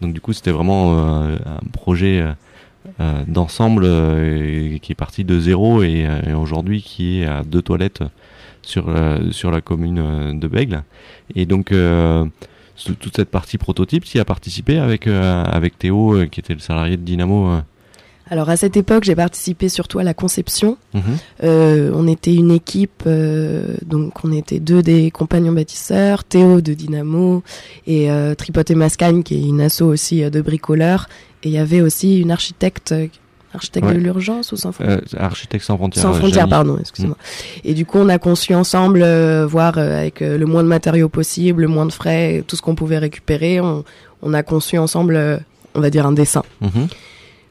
donc 0.00 0.12
du 0.12 0.20
coup 0.20 0.32
c'était 0.32 0.50
vraiment 0.50 0.98
un 0.98 1.38
projet 1.72 2.24
d'ensemble 3.26 3.84
qui 4.80 4.92
est 4.92 4.96
parti 4.96 5.24
de 5.24 5.38
zéro 5.38 5.82
et, 5.82 6.06
et 6.26 6.32
aujourd'hui 6.34 6.82
qui 6.82 7.20
est 7.20 7.26
à 7.26 7.42
deux 7.42 7.62
toilettes 7.62 8.02
sur 8.62 8.92
sur 9.30 9.50
la 9.50 9.60
commune 9.60 10.38
de 10.38 10.48
Bègle 10.48 10.82
et 11.34 11.46
donc 11.46 11.72
toute 12.76 13.16
cette 13.16 13.30
partie 13.30 13.58
prototype, 13.58 14.04
tu 14.04 14.18
y 14.18 14.20
as 14.20 14.24
participé 14.24 14.78
avec, 14.78 15.06
euh, 15.06 15.44
avec 15.44 15.78
Théo, 15.78 16.14
euh, 16.14 16.26
qui 16.26 16.40
était 16.40 16.54
le 16.54 16.60
salarié 16.60 16.96
de 16.96 17.02
Dynamo 17.02 17.48
euh 17.48 17.60
alors 18.30 18.48
à 18.48 18.56
cette 18.56 18.78
époque, 18.78 19.04
j'ai 19.04 19.16
participé 19.16 19.68
surtout 19.68 19.98
à 19.98 20.04
la 20.04 20.14
conception. 20.14 20.78
Mhm. 20.94 21.02
Euh, 21.42 21.90
on 21.94 22.08
était 22.08 22.34
une 22.34 22.50
équipe, 22.50 23.02
euh, 23.06 23.74
donc 23.84 24.24
on 24.24 24.32
était 24.32 24.58
deux 24.58 24.80
des 24.80 25.10
compagnons 25.10 25.52
bâtisseurs, 25.52 26.24
Théo 26.24 26.62
de 26.62 26.72
Dynamo 26.72 27.42
et 27.86 28.10
euh, 28.10 28.34
Tripot 28.34 28.62
et 28.66 28.74
Mascagne 28.74 29.22
qui 29.22 29.34
est 29.34 29.46
une 29.46 29.60
asso 29.60 29.82
aussi 29.82 30.22
de 30.22 30.40
bricoleurs. 30.40 31.10
Et 31.42 31.48
il 31.48 31.52
y 31.52 31.58
avait 31.58 31.80
aussi 31.80 32.20
une 32.20 32.30
architecte 32.30 32.94
Architecte 33.54 33.88
de 33.88 33.98
l'urgence 33.98 34.52
ou 34.52 34.56
sans 34.56 34.72
frontières 34.72 35.00
euh, 35.14 35.18
Architecte 35.18 35.64
sans 35.64 35.76
frontières. 35.76 36.02
Sans 36.02 36.14
frontières, 36.14 36.48
pardon, 36.48 36.78
excusez-moi. 36.80 37.16
Mm. 37.18 37.60
Et 37.68 37.74
du 37.74 37.84
coup, 37.84 37.98
on 37.98 38.08
a 38.08 38.18
conçu 38.18 38.54
ensemble, 38.54 39.02
euh, 39.02 39.46
voir 39.46 39.76
euh, 39.76 39.98
avec 39.98 40.22
euh, 40.22 40.38
le 40.38 40.46
moins 40.46 40.62
de 40.62 40.68
matériaux 40.68 41.10
possible, 41.10 41.62
le 41.62 41.68
moins 41.68 41.84
de 41.84 41.92
frais, 41.92 42.44
tout 42.46 42.56
ce 42.56 42.62
qu'on 42.62 42.74
pouvait 42.74 42.98
récupérer. 42.98 43.60
On, 43.60 43.84
on, 44.22 44.32
a 44.32 44.42
conçu 44.42 44.78
ensemble, 44.78 45.42
on 45.74 45.80
va 45.80 45.90
dire, 45.90 46.06
un 46.06 46.12
dessin. 46.12 46.42
Mm-hmm. 46.62 46.88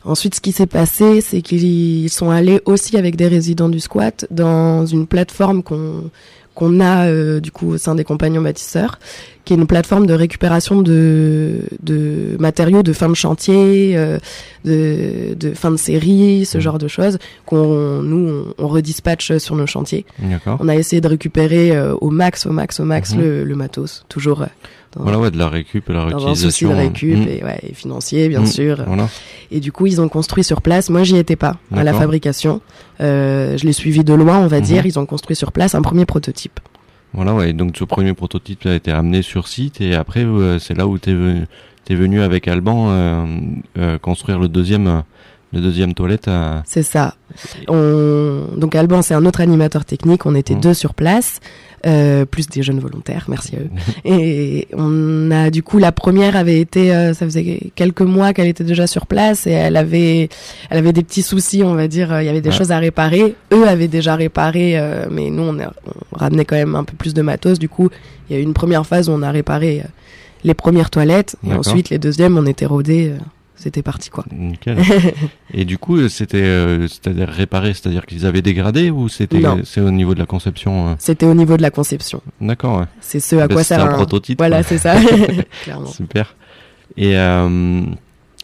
Ensuite, 0.04 0.34
ce 0.34 0.42
qui 0.42 0.52
s'est 0.52 0.66
passé, 0.66 1.22
c'est 1.22 1.44
qu'ils 1.44 2.10
sont 2.10 2.32
allés 2.32 2.62
aussi 2.66 2.98
avec 2.98 3.16
des 3.16 3.28
résidents 3.28 3.70
du 3.70 3.80
squat 3.80 4.26
dans 4.32 4.88
une 4.88 5.06
plateforme 5.06 5.62
qu'on 5.62 6.10
qu'on 6.56 6.80
a 6.82 7.08
euh, 7.08 7.40
du 7.40 7.52
coup 7.52 7.70
au 7.72 7.78
sein 7.78 7.96
des 7.96 8.04
compagnons 8.04 8.42
bâtisseurs, 8.42 9.00
qui 9.46 9.54
est 9.54 9.56
une 9.58 9.66
plateforme 9.68 10.06
de 10.06 10.14
récupération 10.14 10.82
de, 10.82 11.62
de 11.82 12.36
matériaux 12.40 12.84
de 12.84 12.94
fin 12.94 13.10
de 13.10 13.16
chantier, 13.16 13.94
euh, 13.98 14.20
de, 14.66 15.34
de 15.34 15.54
fin 15.54 15.72
de 15.72 15.78
série, 15.78 16.46
ce 16.46 16.58
Mhm. 16.58 16.64
genre 16.64 16.78
de 16.78 16.88
choses 16.88 17.18
qu'on 17.46 18.02
nous 18.04 18.46
on, 18.60 18.64
on 18.66 18.68
redispatche 18.68 19.38
sur 19.38 19.56
nos 19.56 19.66
chantiers. 19.66 20.06
On 20.60 20.68
a 20.68 20.76
essayé 20.76 21.02
de 21.02 21.08
récupérer 21.08 21.72
euh, 21.72 21.96
au 22.02 22.10
max, 22.10 22.46
au 22.46 22.52
max, 22.52 22.80
au 22.80 22.86
max 22.86 23.14
Mhm. 23.16 23.22
le, 23.22 23.44
le 23.46 23.56
matos, 23.56 24.04
toujours 24.10 24.42
euh, 24.44 24.48
dans, 24.96 25.04
Voilà, 25.04 25.20
ouais, 25.20 25.32
de 25.32 25.38
la 25.38 25.48
récup 25.48 25.90
et 25.90 25.94
la 25.94 26.10
dans 26.10 26.28
un 26.28 26.36
souci 26.36 26.66
réutilisation. 26.66 26.70
de 26.70 26.76
récup 26.76 27.18
Mm. 27.18 27.30
et, 27.30 27.44
ouais, 27.44 27.60
et 27.70 27.74
financier 27.74 28.28
bien 28.30 28.42
Mm. 28.42 28.46
sûr. 28.48 28.84
Voilà. 28.86 29.08
Et 29.52 29.60
du 29.60 29.72
coup, 29.72 29.86
ils 29.88 30.00
ont 30.02 30.10
construit 30.10 30.44
sur 30.44 30.62
place. 30.62 30.90
Moi, 30.90 31.04
j'y 31.04 31.18
étais 31.18 31.36
pas 31.36 31.56
à 31.76 31.84
la 31.84 31.94
fabrication. 31.94 32.62
Euh, 33.00 33.58
je 33.58 33.66
l'ai 33.66 33.74
suivi 33.74 34.04
de 34.04 34.14
loin, 34.14 34.40
on 34.40 34.48
va 34.48 34.58
Mhm. 34.60 34.64
dire. 34.66 34.86
Ils 34.86 35.00
ont 35.00 35.06
construit 35.06 35.36
sur 35.36 35.52
place 35.52 35.76
un 35.76 35.82
premier 35.82 36.06
prototype. 36.06 36.60
Voilà, 37.14 37.34
ouais. 37.34 37.52
Donc, 37.54 37.76
ce 37.78 37.84
premier 37.84 38.14
prototype 38.14 38.66
a 38.66 38.74
été 38.76 38.92
amené 38.92 39.22
sur 39.22 39.48
site 39.48 39.82
et 39.82 39.96
après, 39.96 40.24
euh, 40.24 40.60
c'est 40.60 40.74
là 40.78 40.88
où 40.88 40.98
t'es 40.98 41.14
venu, 41.14 41.46
t'es 41.84 41.96
venu 41.96 42.22
avec 42.22 42.48
Alban 42.48 42.88
euh, 42.90 43.26
euh, 43.78 43.98
construire 43.98 44.40
le 44.40 44.48
deuxième, 44.48 44.88
euh, 44.88 45.02
le 45.54 45.62
deuxième 45.62 45.94
toilette. 45.94 46.28
À... 46.28 46.64
C'est 46.66 46.84
ça. 46.84 47.16
On... 47.68 48.46
Donc 48.58 48.76
Alban, 48.76 49.02
c'est 49.02 49.14
un 49.14 49.26
autre 49.26 49.42
animateur 49.42 49.86
technique. 49.86 50.26
On 50.26 50.36
était 50.36 50.54
Mhm. 50.56 50.62
deux 50.62 50.74
sur 50.74 50.94
place, 50.94 51.40
euh, 51.86 52.26
plus 52.26 52.48
des 52.48 52.62
jeunes 52.64 52.80
volontaires, 52.80 53.26
merci 53.28 53.56
à 53.56 53.60
eux. 53.60 53.70
Et 54.06 54.68
on 54.74 55.30
a 55.32 55.50
du 55.50 55.64
coup 55.64 55.78
la 55.78 55.92
première 55.92 56.36
avait 56.36 56.60
été, 56.60 56.94
euh, 56.94 57.14
ça 57.14 57.26
faisait 57.26 57.72
quelques 57.76 58.02
mois 58.02 58.34
qu'elle 58.34 58.48
était 58.48 58.64
déjà 58.64 58.88
sur 58.88 59.06
place 59.08 59.48
et 59.48 59.52
elle 59.52 59.78
avait, 59.78 60.30
elle 60.70 60.78
avait 60.78 60.94
des 60.94 61.04
petits 61.04 61.22
soucis, 61.24 61.64
on 61.64 61.76
va 61.76 61.88
dire. 61.88 62.22
Il 62.22 62.26
y 62.26 62.30
avait 62.30 62.42
des 62.42 62.50
Ouais. 62.50 62.56
choses 62.56 62.72
à 62.72 62.80
réparer. 62.80 63.36
Eux 63.54 63.68
avaient 63.68 63.88
déjà 63.88 64.16
réparé, 64.16 64.78
euh, 64.78 65.06
mais 65.12 65.30
nous 65.30 65.44
on, 65.44 65.60
a, 65.60 65.68
on 66.14 66.18
ramenait 66.18 66.46
quand 66.46 66.56
même 66.58 66.76
un 66.76 66.84
peu 66.84 66.96
plus 66.96 67.14
de 67.14 67.22
matos. 67.22 67.60
Du 67.60 67.70
coup, 67.70 67.90
il 68.30 68.36
y 68.36 68.40
a 68.40 68.42
eu 68.42 68.44
une 68.44 68.54
première 68.54 68.86
phase 68.86 69.10
où 69.10 69.14
on 69.14 69.22
a 69.22 69.32
réparé 69.32 69.82
euh, 69.82 69.88
les 70.44 70.54
premières 70.54 70.90
toilettes 70.90 71.36
et 71.48 71.54
ensuite 71.54 71.90
les 71.90 72.00
deuxièmes, 72.00 72.38
on 72.38 72.46
était 72.46 72.66
rodés. 72.66 73.14
C'était 73.62 73.84
parti 73.84 74.10
quoi. 74.10 74.26
Nickel. 74.32 74.80
et 75.54 75.66
du 75.66 75.78
coup, 75.78 75.98
euh, 75.98 76.10
c'était, 76.10 76.42
euh, 76.42 76.88
c'est-à-dire 76.88 77.30
réparé, 77.30 77.74
c'est-à-dire 77.74 78.08
qu'ils 78.08 78.26
avaient 78.26 78.42
dégradé 78.42 78.90
ou 78.90 79.08
c'était, 79.08 79.44
c'est 79.66 79.82
au 79.82 79.92
niveau 79.92 80.16
de 80.16 80.20
la 80.20 80.26
conception 80.26 80.90
euh 80.90 80.94
C'était 80.98 81.28
au 81.28 81.36
niveau 81.36 81.58
de 81.58 81.62
la 81.62 81.70
conception. 81.70 82.22
D'accord, 82.42 82.80
ouais. 82.80 82.86
C'est 83.02 83.20
ce 83.20 83.36
à 83.36 83.48
Bah, 83.48 83.54
quoi 83.54 83.64
c'était 83.64 83.76
sert 83.76 83.86
un 83.86 83.94
prototype, 83.94 84.40
Voilà, 84.40 84.64
c'est 84.64 84.80
ça. 84.80 84.96
Clairement. 85.64 85.86
Super. 85.86 86.36
Et, 86.98 87.16
euh, 87.18 87.82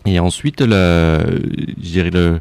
et 0.05 0.19
ensuite, 0.19 0.61
la, 0.61 1.19
je 1.25 1.89
dirais 1.89 2.11
le, 2.11 2.39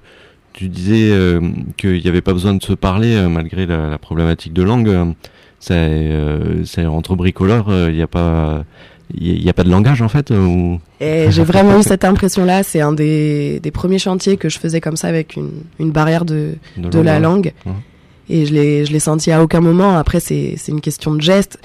tu 0.52 0.68
disais 0.68 1.40
qu'il 1.78 2.02
n'y 2.02 2.08
avait 2.08 2.20
pas 2.20 2.34
besoin 2.34 2.52
de 2.52 2.62
se 2.62 2.74
parler 2.74 3.26
malgré 3.26 3.64
la, 3.64 3.88
la 3.88 3.98
problématique 3.98 4.52
de 4.52 4.62
langue. 4.62 5.14
C'est, 5.60 6.86
entre 6.86 7.16
bricoleurs, 7.16 7.68
il 7.88 7.94
n'y 7.94 8.02
a 8.02 8.06
pas, 8.06 8.64
il 9.14 9.42
y 9.42 9.48
a 9.48 9.52
pas 9.52 9.62
de 9.62 9.70
langage 9.70 10.02
en 10.02 10.08
fait. 10.08 10.30
Ou... 10.30 10.80
J'ai 11.00 11.44
vraiment 11.44 11.78
eu 11.78 11.82
cette 11.82 12.04
impression-là. 12.04 12.62
C'est 12.62 12.80
un 12.80 12.92
des, 12.92 13.60
des 13.60 13.70
premiers 13.70 13.98
chantiers 13.98 14.36
que 14.36 14.48
je 14.48 14.58
faisais 14.58 14.80
comme 14.80 14.96
ça 14.96 15.08
avec 15.08 15.36
une, 15.36 15.62
une 15.78 15.90
barrière 15.90 16.24
de, 16.24 16.54
De 16.76 16.88
de 16.88 16.98
la 16.98 17.20
langue. 17.20 17.52
Et 18.28 18.46
je 18.46 18.52
l'ai, 18.52 18.98
senti 18.98 19.30
à 19.30 19.42
aucun 19.42 19.60
moment. 19.60 19.96
Après, 19.96 20.20
c'est, 20.20 20.56
une 20.68 20.80
question 20.80 21.14
de 21.14 21.20
geste. 21.20 21.58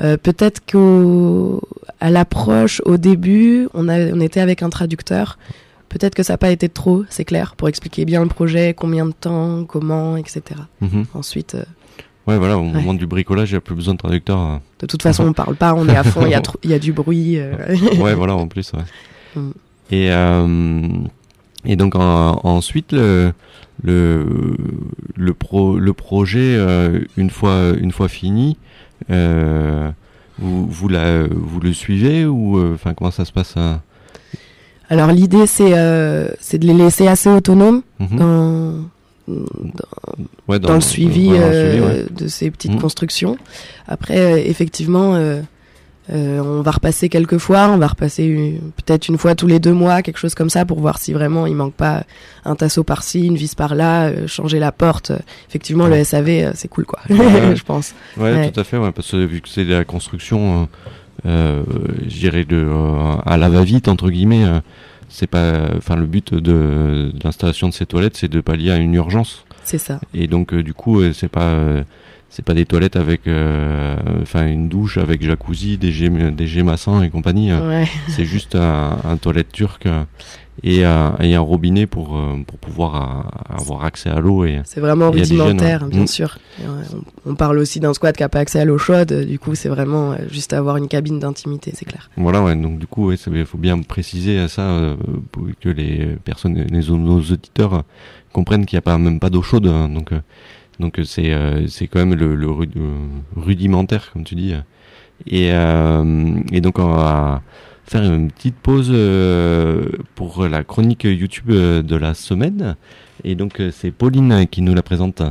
Euh, 0.00 0.16
peut-être 0.16 0.60
qu'au, 0.66 1.62
à 2.00 2.10
l'approche, 2.10 2.82
au 2.84 2.96
début, 2.96 3.68
on, 3.74 3.88
a, 3.88 4.12
on 4.12 4.20
était 4.20 4.40
avec 4.40 4.62
un 4.62 4.70
traducteur. 4.70 5.38
Peut-être 5.88 6.16
que 6.16 6.24
ça 6.24 6.32
n'a 6.32 6.38
pas 6.38 6.50
été 6.50 6.68
trop, 6.68 7.04
c'est 7.08 7.24
clair, 7.24 7.54
pour 7.54 7.68
expliquer 7.68 8.04
bien 8.04 8.22
le 8.22 8.28
projet, 8.28 8.74
combien 8.74 9.06
de 9.06 9.12
temps, 9.12 9.64
comment, 9.64 10.16
etc. 10.16 10.42
Mhm. 10.80 11.04
Ensuite, 11.14 11.54
euh, 11.54 11.62
Ouais, 12.26 12.38
voilà, 12.38 12.56
au 12.56 12.62
Ouais. 12.62 12.72
moment 12.72 12.94
du 12.94 13.06
bricolage, 13.06 13.50
il 13.50 13.54
n'y 13.54 13.58
a 13.58 13.60
plus 13.60 13.74
besoin 13.74 13.94
de 13.94 13.98
traducteur. 13.98 14.38
euh. 14.38 14.56
de 14.80 14.86
toute 14.86 15.02
façon, 15.02 15.26
on 15.26 15.32
parle 15.34 15.56
pas, 15.56 15.74
on 15.74 15.86
est 15.88 15.96
à 15.96 16.02
fond, 16.04 16.22
il 16.24 16.30
y 16.30 16.34
a, 16.34 16.40
trop- 16.40 16.58
il 16.62 16.70
y 16.70 16.74
a 16.74 16.78
du 16.78 16.92
bruit. 16.92 17.38
euh. 17.38 17.52
ouais, 17.98 18.14
voilà, 18.14 18.34
en 18.34 18.48
plus. 18.48 18.72
Ouais. 18.72 19.40
Mm. 19.42 19.50
Et, 19.90 20.10
euh, 20.10 20.88
et 21.66 21.76
donc 21.76 21.94
en- 21.96 22.40
ensuite, 22.44 22.92
le, 22.92 23.32
le, 23.82 24.56
le, 25.16 25.34
pro, 25.34 25.78
le 25.78 25.92
projet, 25.92 26.54
euh, 26.56 27.00
une, 27.18 27.28
fois, 27.30 27.72
une 27.78 27.92
fois 27.92 28.08
fini, 28.08 28.56
euh, 29.10 29.90
vous, 30.38 30.66
vous, 30.66 30.88
la, 30.88 31.26
vous 31.28 31.60
le 31.60 31.72
suivez 31.74 32.24
ou 32.24 32.58
enfin 32.74 32.94
comment 32.94 33.10
ça 33.10 33.24
se 33.26 33.32
passe 33.32 33.54
euh 33.58 33.74
Alors 34.88 35.08
l'idée 35.12 35.46
c'est 35.46 35.72
euh, 35.76 36.28
de 36.52 36.66
les 36.66 36.72
laisser 36.74 37.06
assez 37.06 37.28
autonomes 37.28 37.82
dans, 38.00 38.74
Ouais, 40.48 40.58
dans 40.58 40.74
le 40.74 40.80
suivi, 40.80 41.30
ouais, 41.30 41.38
dans 41.38 41.46
le 41.46 41.52
euh, 41.54 41.70
suivi, 41.72 41.86
ouais. 41.86 42.06
de 42.10 42.28
ces 42.28 42.50
petites 42.50 42.72
Mhm. 42.72 42.80
constructions. 42.80 43.38
Après 43.88 44.18
euh, 44.18 44.36
effectivement 44.36 45.14
euh, 45.14 45.40
on 46.10 46.60
va 46.60 46.70
repasser 46.72 47.08
quelques 47.08 47.38
fois, 47.38 47.70
on 47.70 47.78
va 47.78 47.86
repasser 47.86 48.60
peut-être 48.76 49.08
une 49.08 49.16
fois 49.16 49.34
tous 49.34 49.46
les 49.46 49.58
deux 49.58 49.72
mois, 49.72 50.02
quelque 50.02 50.18
chose 50.18 50.34
comme 50.34 50.50
ça 50.50 50.66
pour 50.66 50.78
voir 50.80 50.98
si 50.98 51.14
vraiment 51.14 51.46
il 51.46 51.54
manque 51.54 51.72
pas 51.72 52.04
un 52.44 52.54
tasseau 52.56 52.84
par-ci, 52.84 53.24
une 53.26 53.36
vis 53.36 53.54
par-là, 53.54 54.26
changer 54.26 54.58
la 54.58 54.70
porte. 54.70 55.12
Effectivement 55.48 55.86
le 55.86 56.04
SAV 56.04 56.52
c'est 56.54 56.68
cool 56.68 56.84
quoi, 56.84 56.98
je 57.08 57.62
pense. 57.62 57.94
Ouais, 58.18 58.50
tout 58.50 58.60
à 58.60 58.64
fait, 58.64 58.76
parce 58.94 59.12
que 59.12 59.24
vu 59.24 59.40
que 59.40 59.48
c'est 59.48 59.64
de 59.64 59.72
la 59.72 59.86
construction, 59.86 60.68
je 61.24 61.62
dirais 62.06 62.44
de 62.44 62.68
à 63.24 63.38
la 63.38 63.48
va-vite 63.48 63.88
entre 63.88 64.10
guillemets, 64.10 64.44
c'est 65.16 65.28
pas, 65.28 65.70
enfin 65.76 65.94
le 65.94 66.06
but 66.06 66.34
de, 66.34 66.40
de 66.40 67.12
l'installation 67.22 67.68
de 67.68 67.72
ces 67.72 67.86
toilettes, 67.86 68.16
c'est 68.16 68.28
de 68.28 68.40
pallier 68.40 68.72
à 68.72 68.76
une 68.78 68.94
urgence. 68.94 69.44
C'est 69.62 69.78
ça. 69.78 70.00
Et 70.12 70.26
donc 70.26 70.52
euh, 70.52 70.62
du 70.62 70.74
coup, 70.74 71.00
euh, 71.00 71.12
c'est 71.12 71.28
pas, 71.28 71.50
euh, 71.52 71.84
c'est 72.30 72.44
pas 72.44 72.52
des 72.54 72.66
toilettes 72.66 72.96
avec, 72.96 73.28
euh, 73.28 73.96
enfin 74.22 74.46
une 74.48 74.68
douche 74.68 74.98
avec 74.98 75.22
jacuzzi, 75.22 75.78
des 75.78 75.92
G, 75.92 76.08
des 76.08 76.46
gémassins 76.48 77.02
et 77.02 77.10
compagnie. 77.10 77.52
euh, 77.52 77.68
Ouais. 77.82 77.88
C'est 78.08 78.24
juste 78.24 78.56
un, 78.56 78.98
un 79.04 79.16
toilette 79.16 79.52
turc 79.52 79.86
et, 80.62 80.86
euh, 80.86 81.10
et 81.20 81.34
un 81.34 81.40
robinet 81.40 81.86
pour 81.86 82.16
euh, 82.16 82.36
pour 82.46 82.58
pouvoir 82.58 82.94
euh, 83.50 83.56
avoir 83.58 83.84
accès 83.84 84.08
à 84.08 84.20
l'eau 84.20 84.44
et 84.44 84.60
C'est 84.64 84.80
vraiment 84.80 85.12
jeunes, 85.12 85.20
rudimentaire, 85.22 85.82
ouais. 85.82 85.88
bien 85.90 86.02
Mm. 86.02 86.06
sûr. 86.06 86.38
On, 87.26 87.30
on 87.32 87.34
parle 87.34 87.58
aussi 87.58 87.80
d'un 87.80 87.92
squat 87.94 88.16
qui 88.16 88.22
n'a 88.22 88.28
pas 88.28 88.38
accès 88.38 88.60
à 88.60 88.64
l'eau 88.64 88.78
chaude. 88.78 89.12
Du 89.26 89.38
coup, 89.38 89.54
c'est 89.54 89.68
vraiment 89.68 90.14
juste 90.30 90.52
avoir 90.52 90.76
une 90.76 90.88
cabine 90.88 91.18
d'intimité, 91.18 91.72
c'est 91.74 91.84
clair. 91.84 92.08
Voilà, 92.16 92.42
ouais, 92.42 92.54
donc 92.56 92.78
du 92.78 92.86
coup, 92.86 93.10
il 93.12 93.18
faut 93.46 93.58
bien 93.58 93.80
préciser 93.82 94.46
ça 94.48 94.62
euh, 94.62 94.96
pour 95.32 95.44
que 95.60 95.68
les 95.68 96.16
personnes, 96.24 96.54
les, 96.54 96.88
nos 96.88 97.18
auditeurs 97.20 97.82
comprennent 98.32 98.66
qu'il 98.66 98.76
n'y 98.76 98.78
a 98.78 98.82
pas 98.82 98.96
même 98.98 99.18
pas 99.20 99.30
d'eau 99.30 99.42
chaude, 99.42 99.66
hein, 99.66 99.88
donc 99.88 100.12
euh, 100.12 100.20
donc 100.80 101.00
c'est 101.04 101.32
euh, 101.32 101.66
c'est 101.68 101.86
quand 101.86 102.00
même 102.00 102.14
le, 102.14 102.34
le 102.34 102.50
ru- 102.50 102.68
rudimentaire 103.36 104.10
comme 104.12 104.24
tu 104.24 104.34
dis. 104.34 104.54
Euh. 105.32 106.34
Et 106.52 106.60
donc 106.60 106.78
on 106.78 106.94
va 106.94 107.42
faire 107.86 108.02
une 108.02 108.30
petite 108.30 108.56
pause 108.56 108.90
euh, 108.90 109.84
pour 110.14 110.46
la 110.46 110.64
chronique 110.64 111.04
YouTube 111.04 111.50
euh, 111.50 111.82
de 111.82 111.96
la 111.96 112.14
semaine. 112.14 112.76
Et 113.24 113.34
donc 113.34 113.62
c'est 113.72 113.90
Pauline 113.90 114.46
qui 114.50 114.62
nous 114.62 114.74
la 114.74 114.82
présente. 114.82 115.22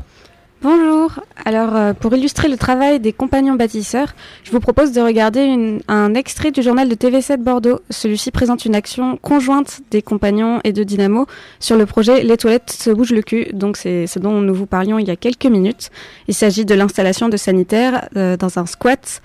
Bonjour. 0.61 1.19
Alors, 1.43 1.93
pour 1.95 2.15
illustrer 2.15 2.47
le 2.47 2.55
travail 2.55 3.01
des 3.01 3.11
compagnons 3.11 3.55
bâtisseurs, 3.55 4.15
je 4.45 4.51
vous 4.51 4.61
propose 4.61 4.93
de 4.93 5.01
regarder 5.01 5.77
un 5.89 6.13
extrait 6.13 6.51
du 6.51 6.61
journal 6.61 6.87
de 6.87 6.95
TV7 6.95 7.43
Bordeaux. 7.43 7.81
Celui-ci 7.89 8.31
présente 8.31 8.63
une 8.63 8.73
action 8.73 9.17
conjointe 9.17 9.81
des 9.91 10.01
compagnons 10.01 10.61
et 10.63 10.71
de 10.71 10.85
Dynamo 10.85 11.27
sur 11.59 11.75
le 11.75 11.85
projet 11.85 12.23
Les 12.23 12.37
toilettes 12.37 12.71
se 12.71 12.91
bougent 12.91 13.11
le 13.11 13.23
cul. 13.23 13.47
Donc, 13.51 13.75
c'est 13.75 14.07
ce 14.07 14.19
dont 14.19 14.39
nous 14.39 14.53
vous 14.53 14.65
parlions 14.65 14.99
il 14.99 15.05
y 15.05 15.11
a 15.11 15.17
quelques 15.17 15.47
minutes. 15.47 15.89
Il 16.29 16.33
s'agit 16.33 16.63
de 16.63 16.75
l'installation 16.75 17.27
de 17.27 17.35
sanitaires 17.35 18.07
dans 18.13 18.57
un 18.57 18.65
squat 18.65 19.21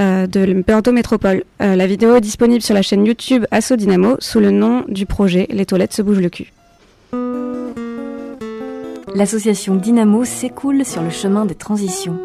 de 0.00 0.64
Bordeaux 0.66 0.92
Métropole. 0.92 1.44
Euh, 1.60 1.76
la 1.76 1.86
vidéo 1.86 2.14
est 2.16 2.20
disponible 2.20 2.62
sur 2.62 2.74
la 2.74 2.82
chaîne 2.82 3.04
YouTube 3.04 3.44
Asso 3.50 3.76
Dynamo 3.76 4.16
sous 4.18 4.40
le 4.40 4.50
nom 4.50 4.84
du 4.88 5.06
projet 5.06 5.46
Les 5.50 5.66
toilettes 5.66 5.92
se 5.92 6.02
bougent 6.02 6.22
le 6.22 6.30
cul. 6.30 6.52
L'association 9.14 9.74
Dynamo 9.74 10.24
s'écoule 10.24 10.84
sur 10.84 11.02
le 11.02 11.10
chemin 11.10 11.44
des 11.44 11.54
transitions. 11.54 12.18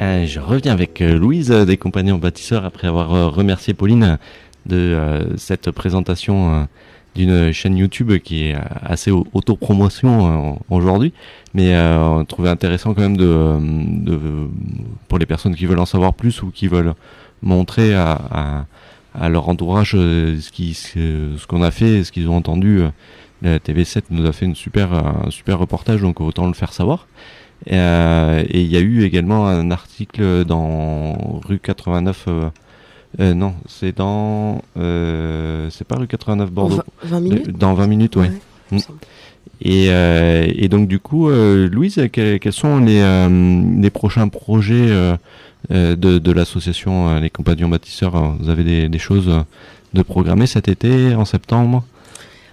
Euh, 0.00 0.26
je 0.26 0.40
reviens 0.40 0.72
avec 0.72 1.00
euh, 1.00 1.18
Louise 1.18 1.50
euh, 1.50 1.64
des 1.64 1.76
compagnons 1.76 2.18
bâtisseurs 2.18 2.64
après 2.64 2.88
avoir 2.88 3.14
euh, 3.14 3.28
remercié 3.28 3.74
Pauline 3.74 4.18
de 4.66 4.76
euh, 4.76 5.36
cette 5.36 5.70
présentation 5.70 6.54
euh, 6.54 6.64
d'une 7.14 7.52
chaîne 7.52 7.76
YouTube 7.76 8.12
qui 8.18 8.44
est 8.48 8.56
assez 8.82 9.10
au- 9.10 9.26
autopromotion 9.34 10.52
euh, 10.52 10.54
aujourd'hui, 10.70 11.12
mais 11.54 11.74
euh, 11.74 11.98
on 12.20 12.24
trouvait 12.24 12.48
intéressant 12.48 12.94
quand 12.94 13.02
même 13.02 13.16
de, 13.16 13.56
de 14.04 14.18
pour 15.08 15.18
les 15.18 15.26
personnes 15.26 15.54
qui 15.54 15.66
veulent 15.66 15.78
en 15.80 15.86
savoir 15.86 16.14
plus 16.14 16.42
ou 16.42 16.50
qui 16.50 16.68
veulent 16.68 16.94
montrer 17.42 17.94
à, 17.94 18.66
à, 19.14 19.28
leur 19.28 19.48
entourage 19.48 19.94
euh, 19.94 20.38
ce 20.40 20.50
qui 20.50 20.74
ce, 20.74 21.44
qu'on 21.46 21.62
a 21.62 21.70
fait, 21.70 22.04
ce 22.04 22.12
qu'ils 22.12 22.28
ont 22.28 22.36
entendu. 22.36 22.80
La 23.42 23.58
TV7 23.58 24.02
nous 24.10 24.24
a 24.26 24.32
fait 24.32 24.46
une 24.46 24.54
super 24.54 24.92
un 24.94 25.30
super 25.30 25.58
reportage, 25.58 26.00
donc 26.00 26.20
autant 26.20 26.46
le 26.46 26.52
faire 26.54 26.72
savoir. 26.72 27.08
Et 27.66 27.74
il 27.76 28.66
y 28.66 28.76
a 28.76 28.80
eu 28.80 29.02
également 29.04 29.46
un 29.48 29.70
article 29.70 30.44
dans 30.44 31.40
rue 31.44 31.58
89. 31.58 32.28
Euh, 33.20 33.34
non, 33.34 33.54
c'est 33.68 33.96
dans. 33.96 34.62
euh, 34.78 35.68
c'est 35.70 35.86
pas 35.86 35.96
rue 35.96 36.06
89 36.06 36.50
Bordeaux. 36.50 36.76
En 36.76 37.06
20 37.06 37.16
20 37.16 37.20
minutes 37.20 37.58
Dans 37.58 37.74
20 37.74 37.86
minutes, 37.86 38.16
ouais. 38.16 38.26
il 38.70 38.76
me 38.76 38.80
Mm. 38.80 38.80
Et, 39.64 39.88
euh, 39.90 40.46
et 40.48 40.68
donc 40.68 40.88
du 40.88 40.98
coup, 40.98 41.28
Louise, 41.30 42.00
quels, 42.10 42.40
quels 42.40 42.52
sont 42.54 42.78
les, 42.78 43.02
les 43.80 43.90
prochains 43.90 44.28
projets 44.28 44.88
de, 45.70 45.94
de 45.94 46.32
l'association 46.32 47.20
Les 47.20 47.28
Compagnons 47.28 47.68
Bâtisseurs? 47.68 48.34
Vous 48.40 48.48
avez 48.48 48.64
des, 48.64 48.88
des 48.88 48.98
choses 48.98 49.30
de 49.92 50.02
programmer 50.02 50.46
cet 50.46 50.68
été, 50.68 51.14
en 51.14 51.26
septembre? 51.26 51.84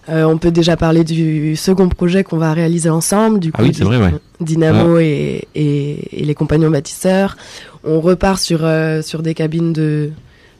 On 0.09 0.37
peut 0.37 0.51
déjà 0.51 0.75
parler 0.75 1.03
du 1.05 1.55
second 1.55 1.87
projet 1.87 2.25
qu'on 2.25 2.37
va 2.37 2.51
réaliser 2.53 2.89
ensemble, 2.89 3.39
du 3.39 3.51
Ah 3.53 3.63
oui, 3.63 3.71
c'est 3.73 3.85
vrai, 3.85 3.97
ouais. 3.97 4.13
Dynamo 4.41 4.99
et, 4.99 5.47
et, 5.55 6.21
et 6.21 6.25
les 6.25 6.35
compagnons 6.35 6.69
bâtisseurs. 6.69 7.37
On 7.85 8.01
repart 8.01 8.39
sur, 8.39 8.67
sur 9.03 9.23
des 9.23 9.33
cabines 9.33 9.71
de, 9.71 10.11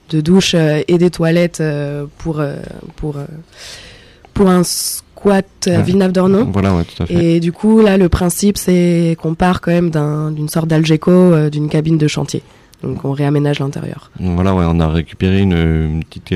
de 0.10 0.22
douche 0.22 0.54
euh, 0.56 0.82
et 0.88 0.98
des 0.98 1.10
toilettes 1.10 1.62
euh, 1.62 2.06
pour, 2.18 2.40
euh, 2.40 2.56
pour, 2.96 3.16
pour 4.34 4.50
un 4.50 4.64
squat 4.64 5.46
Ouais. 5.68 5.82
Villeneuve-d'Ornon. 5.84 6.48
Voilà, 6.54 6.74
ouais, 6.74 6.86
tout 6.86 7.04
à 7.04 7.06
fait. 7.06 7.14
Et 7.36 7.40
du 7.42 7.52
coup, 7.52 7.82
là, 7.82 7.98
le 7.98 8.08
principe, 8.08 8.58
c'est 8.58 9.18
qu'on 9.22 9.36
part 9.36 9.60
quand 9.60 9.72
même 9.72 9.90
d'un- 9.90 10.32
d'une 10.32 10.48
sorte 10.48 10.70
d'Algeco, 10.70 11.12
euh, 11.12 11.50
d'une 11.50 11.68
cabine 11.68 11.98
de 11.98 12.08
chantier. 12.08 12.42
Donc, 12.84 13.04
on 13.04 13.12
réaménage 13.12 13.60
l'intérieur. 13.60 14.12
Voilà, 14.18 14.56
ouais, 14.56 14.64
on 14.66 14.80
a 14.80 14.88
récupéré 14.88 15.42
une, 15.42 15.52
une 15.52 16.04
petite 16.06 16.34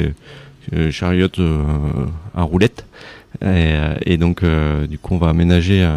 euh, 0.73 0.91
chariote 0.91 1.39
euh, 1.39 1.63
à 2.35 2.41
roulette. 2.41 2.85
Et, 3.41 3.73
et 4.05 4.17
donc, 4.17 4.43
euh, 4.43 4.85
du 4.85 4.99
coup, 4.99 5.15
on 5.15 5.17
va 5.17 5.29
aménager 5.29 5.89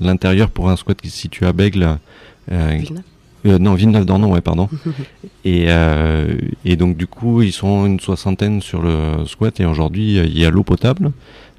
l'intérieur 0.00 0.48
pour 0.48 0.70
un 0.70 0.76
squat 0.76 0.98
qui 0.98 1.10
se 1.10 1.18
situe 1.18 1.44
à 1.44 1.52
Bègle. 1.52 1.98
Villeneuve. 2.48 3.02
Euh, 3.46 3.58
non, 3.58 3.74
Villeneuve-d'Ornon, 3.74 4.32
ouais, 4.32 4.40
pardon. 4.40 4.68
et, 5.44 5.66
euh, 5.68 6.34
et 6.64 6.76
donc, 6.76 6.96
du 6.96 7.06
coup, 7.06 7.42
ils 7.42 7.52
sont 7.52 7.86
une 7.86 8.00
soixantaine 8.00 8.60
sur 8.60 8.82
le 8.82 9.24
squat. 9.26 9.58
Et 9.60 9.64
aujourd'hui, 9.64 10.16
il 10.16 10.38
y 10.38 10.44
a 10.44 10.50
l'eau 10.50 10.62
potable, 10.62 11.12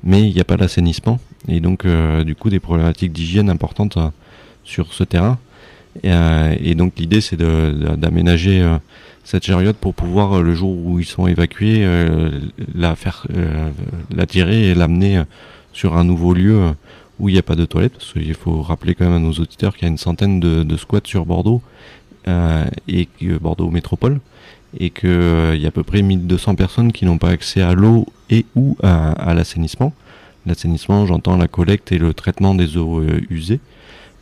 mais 0.04 0.28
il 0.28 0.34
n'y 0.34 0.41
a 0.41 0.46
pas 0.46 0.58
l'assainissement. 0.58 1.20
Et 1.48 1.60
donc, 1.60 1.86
euh, 1.86 2.24
du 2.24 2.36
coup, 2.36 2.50
des 2.50 2.60
problématiques 2.60 3.12
d'hygiène 3.12 3.50
importantes 3.50 3.98
sur 4.63 4.94
ce 4.94 5.04
terrain. 5.04 5.39
Et, 6.04 6.12
et 6.62 6.76
donc, 6.76 6.94
l'idée, 6.98 7.20
c'est 7.20 7.38
d'aménager 7.38 8.65
cette 9.24 9.46
chariote 9.46 9.76
pour 9.76 9.94
pouvoir, 9.94 10.41
le 10.41 10.54
jour 10.54 10.78
où 10.86 11.00
ils 11.00 11.06
sont 11.06 11.28
évacués, 11.28 11.86
la 12.74 12.96
faire, 12.96 13.28
la 14.15 14.26
tirer 14.26 14.70
et 14.70 14.76
l'amener 14.76 15.22
sur 15.74 15.98
un 15.98 16.06
nouveau 16.06 16.34
lieu 16.34 16.72
où 17.21 17.29
il 17.29 17.34
n'y 17.34 17.39
a 17.39 17.43
pas 17.43 17.55
de 17.55 17.65
toilette. 17.65 17.93
Parce 17.93 18.13
qu'il 18.13 18.34
faut 18.34 18.62
rappeler 18.62 18.95
quand 18.95 19.05
même 19.05 19.15
à 19.15 19.19
nos 19.19 19.34
auditeurs 19.34 19.75
qu'il 19.75 19.84
y 19.84 19.86
a 19.86 19.89
une 19.89 19.97
centaine 19.97 20.39
de, 20.39 20.77
squats 20.77 20.99
sur 21.05 21.25
Bordeaux 21.25 21.62
euh, 22.27 22.65
et 22.88 23.05
que 23.05 23.38
Bordeaux 23.38 23.69
Métropole 23.69 24.19
et 24.79 24.89
qu'il 24.89 25.57
y 25.57 25.65
a 25.65 25.67
à 25.67 25.71
peu 25.71 25.84
près 25.84 26.01
1200 26.01 26.55
personnes 26.55 26.91
qui 26.91 27.05
n'ont 27.05 27.17
pas 27.17 27.29
accès 27.29 27.62
à 27.62 27.73
l'eau 27.73 28.05
et 28.29 28.45
ou 28.55 28.77
à, 28.81 29.12
à 29.12 29.34
l'assainissement. 29.34 29.93
L'assainissement, 30.45 31.05
j'entends 31.05 31.38
la 31.38 31.47
collecte 31.47 31.91
et 31.91 31.97
le 31.97 32.13
traitement 32.13 32.55
des 32.55 32.77
eaux 32.77 32.99
euh, 32.99 33.21
usées. 33.29 33.60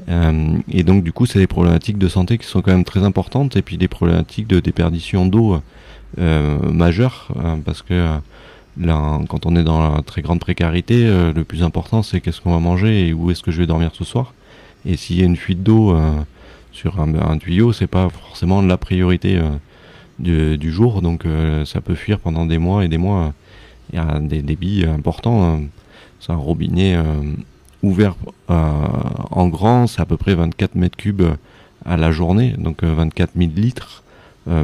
Euh, 0.07 0.57
et 0.71 0.83
donc 0.83 1.03
du 1.03 1.11
coup, 1.11 1.25
c'est 1.25 1.39
des 1.39 1.47
problématiques 1.47 1.97
de 1.97 2.07
santé 2.07 2.37
qui 2.37 2.47
sont 2.47 2.61
quand 2.61 2.71
même 2.71 2.85
très 2.85 3.03
importantes 3.03 3.55
et 3.57 3.61
puis 3.61 3.77
des 3.77 3.87
problématiques 3.87 4.47
de 4.47 4.59
déperdition 4.59 5.25
d'eau 5.25 5.61
euh, 6.17 6.57
majeures 6.71 7.29
euh, 7.37 7.57
parce 7.63 7.81
que 7.81 8.17
là, 8.77 9.19
quand 9.29 9.45
on 9.45 9.55
est 9.55 9.63
dans 9.63 9.95
la 9.95 10.01
très 10.01 10.21
grande 10.21 10.39
précarité, 10.39 11.05
euh, 11.05 11.33
le 11.33 11.43
plus 11.43 11.63
important 11.63 12.03
c'est 12.03 12.21
qu'est-ce 12.21 12.41
qu'on 12.41 12.51
va 12.51 12.59
manger 12.59 13.07
et 13.07 13.13
où 13.13 13.31
est-ce 13.31 13.43
que 13.43 13.51
je 13.51 13.59
vais 13.59 13.67
dormir 13.67 13.91
ce 13.93 14.03
soir. 14.03 14.33
Et 14.85 14.95
s'il 14.97 15.19
y 15.19 15.21
a 15.21 15.25
une 15.25 15.35
fuite 15.35 15.63
d'eau 15.63 15.91
euh, 15.95 16.11
sur 16.71 16.99
un, 17.01 17.13
un 17.15 17.37
tuyau, 17.37 17.73
c'est 17.73 17.87
pas 17.87 18.09
forcément 18.09 18.61
la 18.61 18.77
priorité 18.77 19.37
euh, 19.37 19.49
du, 20.19 20.57
du 20.57 20.71
jour, 20.71 21.01
donc 21.01 21.23
ça 21.65 21.79
peut 21.81 21.95
fuir 21.95 22.19
pendant 22.19 22.45
des 22.45 22.57
mois 22.57 22.83
et 22.83 22.87
des 22.89 22.97
mois. 22.97 23.33
Il 23.91 23.95
y 23.95 23.99
a 23.99 24.19
des 24.19 24.41
débits 24.41 24.85
importants. 24.85 25.43
euh, 25.43 25.57
c'est 26.19 26.33
un 26.33 26.35
robinet 26.35 26.97
ouvert 27.81 28.15
en 28.49 29.47
grand, 29.47 29.87
c'est 29.87 30.01
à 30.01 30.05
peu 30.05 30.17
près 30.17 30.35
24 30.35 30.75
mètres 30.75 30.97
cubes 30.97 31.23
à 31.85 31.95
la 31.95 32.11
journée, 32.11 32.55
donc 32.57 32.83
euh, 32.83 32.93
24 32.93 33.31
000 33.37 33.51
litres 33.55 34.03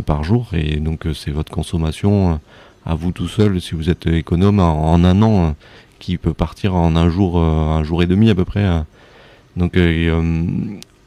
par 0.05 0.23
jour, 0.23 0.49
et 0.53 0.77
donc 0.77 1.05
c'est 1.13 1.29
votre 1.29 1.51
consommation 1.51 2.39
à 2.85 2.95
vous 2.95 3.11
tout 3.11 3.27
seul, 3.27 3.59
si 3.61 3.75
vous 3.75 3.89
êtes 3.89 4.07
économe, 4.07 4.59
en, 4.59 4.91
en 4.93 5.03
un 5.03 5.21
an, 5.21 5.45
euh, 5.45 5.51
qui 5.99 6.17
peut 6.17 6.33
partir 6.33 6.75
en 6.75 6.95
un 6.95 7.09
jour, 7.09 7.39
euh, 7.39 7.41
un 7.79 7.83
jour 7.83 8.03
et 8.03 8.05
demi 8.05 8.29
à 8.29 8.35
peu 8.35 8.45
près. 8.45 8.63
euh. 8.63 8.79
Donc 9.57 9.77
et, 9.77 10.11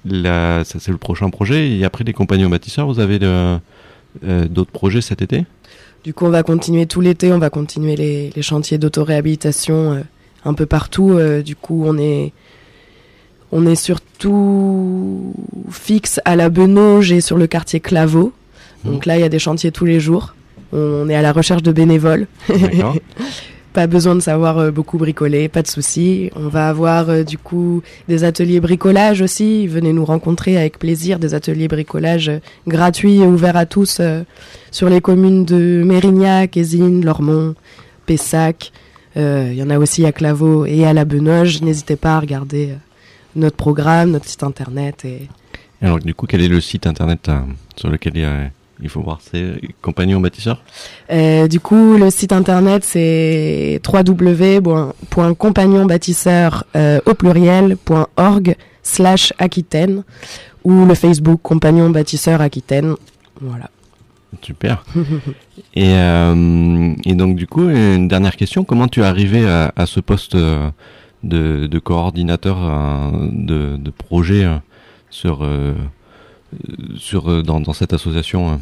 là, 0.04 0.64
ça 0.64 0.78
c'est 0.80 0.90
le 0.92 0.98
prochain 0.98 1.28
projet. 1.30 1.70
Et 1.70 1.84
après 1.84 2.04
les 2.04 2.12
compagnons 2.14 2.48
bâtisseurs, 2.48 2.86
vous 2.86 2.98
avez 2.98 3.18
d'autres 3.20 4.70
projets 4.70 5.02
cet 5.02 5.20
été? 5.22 5.44
Du 6.04 6.14
coup, 6.14 6.24
on 6.24 6.30
va 6.30 6.42
continuer 6.42 6.86
tout 6.86 7.00
l'été, 7.00 7.32
on 7.32 7.38
va 7.38 7.50
continuer 7.50 7.96
les, 7.96 8.30
les 8.34 8.42
chantiers 8.42 8.78
d'autoréhabilitation 8.78 9.92
euh, 9.92 10.00
un 10.44 10.54
peu 10.54 10.64
partout. 10.64 11.10
euh, 11.10 11.42
du 11.42 11.56
coup, 11.56 11.82
on 11.84 11.98
est, 11.98 12.32
on 13.52 13.66
est 13.66 13.74
surtout 13.74 15.34
fixe 15.70 16.20
à 16.24 16.36
la 16.36 16.48
Benauge 16.48 17.12
et 17.12 17.20
sur 17.20 17.36
le 17.36 17.46
quartier 17.46 17.80
Claveau. 17.80 18.32
Donc 18.84 19.06
là, 19.06 19.18
il 19.18 19.20
y 19.20 19.24
a 19.24 19.28
des 19.28 19.40
chantiers 19.40 19.72
tous 19.72 19.84
les 19.84 20.00
jours. 20.00 20.34
On 20.72 21.08
est 21.08 21.14
à 21.14 21.22
la 21.22 21.32
recherche 21.32 21.62
de 21.62 21.72
bénévoles. 21.72 22.26
Pas 23.74 23.86
besoin 23.86 24.14
de 24.14 24.20
savoir 24.20 24.58
euh, 24.58 24.70
beaucoup 24.70 24.96
bricoler, 24.98 25.48
pas 25.48 25.62
de 25.62 25.68
souci. 25.68 26.30
On 26.34 26.48
va 26.48 26.68
avoir 26.70 27.10
euh, 27.10 27.22
du 27.22 27.36
coup 27.38 27.82
des 28.08 28.24
ateliers 28.24 28.60
bricolage 28.60 29.20
aussi. 29.20 29.66
Venez 29.66 29.92
nous 29.92 30.04
rencontrer 30.06 30.56
avec 30.56 30.78
plaisir, 30.78 31.18
des 31.18 31.34
ateliers 31.34 31.68
bricolage 31.68 32.28
euh, 32.30 32.38
gratuits 32.66 33.18
et 33.18 33.26
ouverts 33.26 33.56
à 33.58 33.66
tous 33.66 34.00
sur 34.70 34.88
les 34.88 35.00
communes 35.00 35.44
de 35.44 35.82
Mérignac, 35.84 36.56
Ézine, 36.56 37.04
Lormont, 37.04 37.54
Pessac. 38.06 38.72
Euh, 39.16 39.48
Il 39.52 39.58
y 39.58 39.62
en 39.62 39.70
a 39.70 39.78
aussi 39.78 40.04
à 40.06 40.12
Claveau 40.12 40.64
et 40.64 40.84
à 40.86 40.92
la 40.94 41.04
Benoge. 41.04 41.60
N'hésitez 41.60 41.96
pas 41.96 42.16
à 42.16 42.20
regarder 42.20 42.70
notre 43.36 43.56
programme, 43.56 44.12
notre 44.12 44.26
site 44.26 44.42
internet 44.42 45.04
et 45.04 45.28
Alors 45.82 45.98
du 45.98 46.14
coup, 46.14 46.26
quel 46.26 46.40
est 46.40 46.48
le 46.48 46.60
site 46.62 46.86
internet 46.86 47.28
euh, 47.28 47.38
sur 47.76 47.90
lequel 47.90 48.12
il, 48.16 48.22
y 48.22 48.24
a- 48.24 48.50
il 48.82 48.88
faut 48.88 49.02
voir 49.02 49.20
ces 49.20 49.60
compagnons 49.82 50.20
bâtisseurs 50.20 50.62
Euh, 51.10 51.48
du 51.48 51.60
coup, 51.60 51.96
le 51.96 52.10
site 52.10 52.32
internet 52.32 52.84
c'est 52.84 53.80
www.compagnonbâtisseur 53.86 56.64
euh, 56.76 57.00
au 57.06 57.14
pluriel.org 57.14 58.56
slash 58.82 59.32
Aquitaine 59.38 60.04
ou 60.64 60.84
le 60.84 60.94
Facebook 60.94 61.40
Compagnon 61.42 61.90
Bâtisseur 61.90 62.40
Aquitaine. 62.40 62.94
Voilà. 63.40 63.70
Super. 64.42 64.84
Et, 65.74 65.92
euh, 65.94 66.92
et 67.04 67.14
donc 67.14 67.36
du 67.36 67.46
coup, 67.46 67.68
une 67.68 68.08
dernière 68.08 68.36
question, 68.36 68.64
comment 68.64 68.88
tu 68.88 69.00
es 69.00 69.04
arrivé 69.04 69.46
à, 69.48 69.72
à 69.76 69.86
ce 69.86 70.00
poste 70.00 70.36
de, 70.36 71.66
de 71.66 71.78
coordinateur 71.78 72.56
de, 73.32 73.76
de 73.76 73.90
projet 73.90 74.46
sur, 75.10 75.46
sur, 76.96 77.30
euh, 77.30 77.42
dans, 77.42 77.60
dans 77.60 77.72
cette 77.72 77.92
association 77.92 78.50
euh 78.50 78.56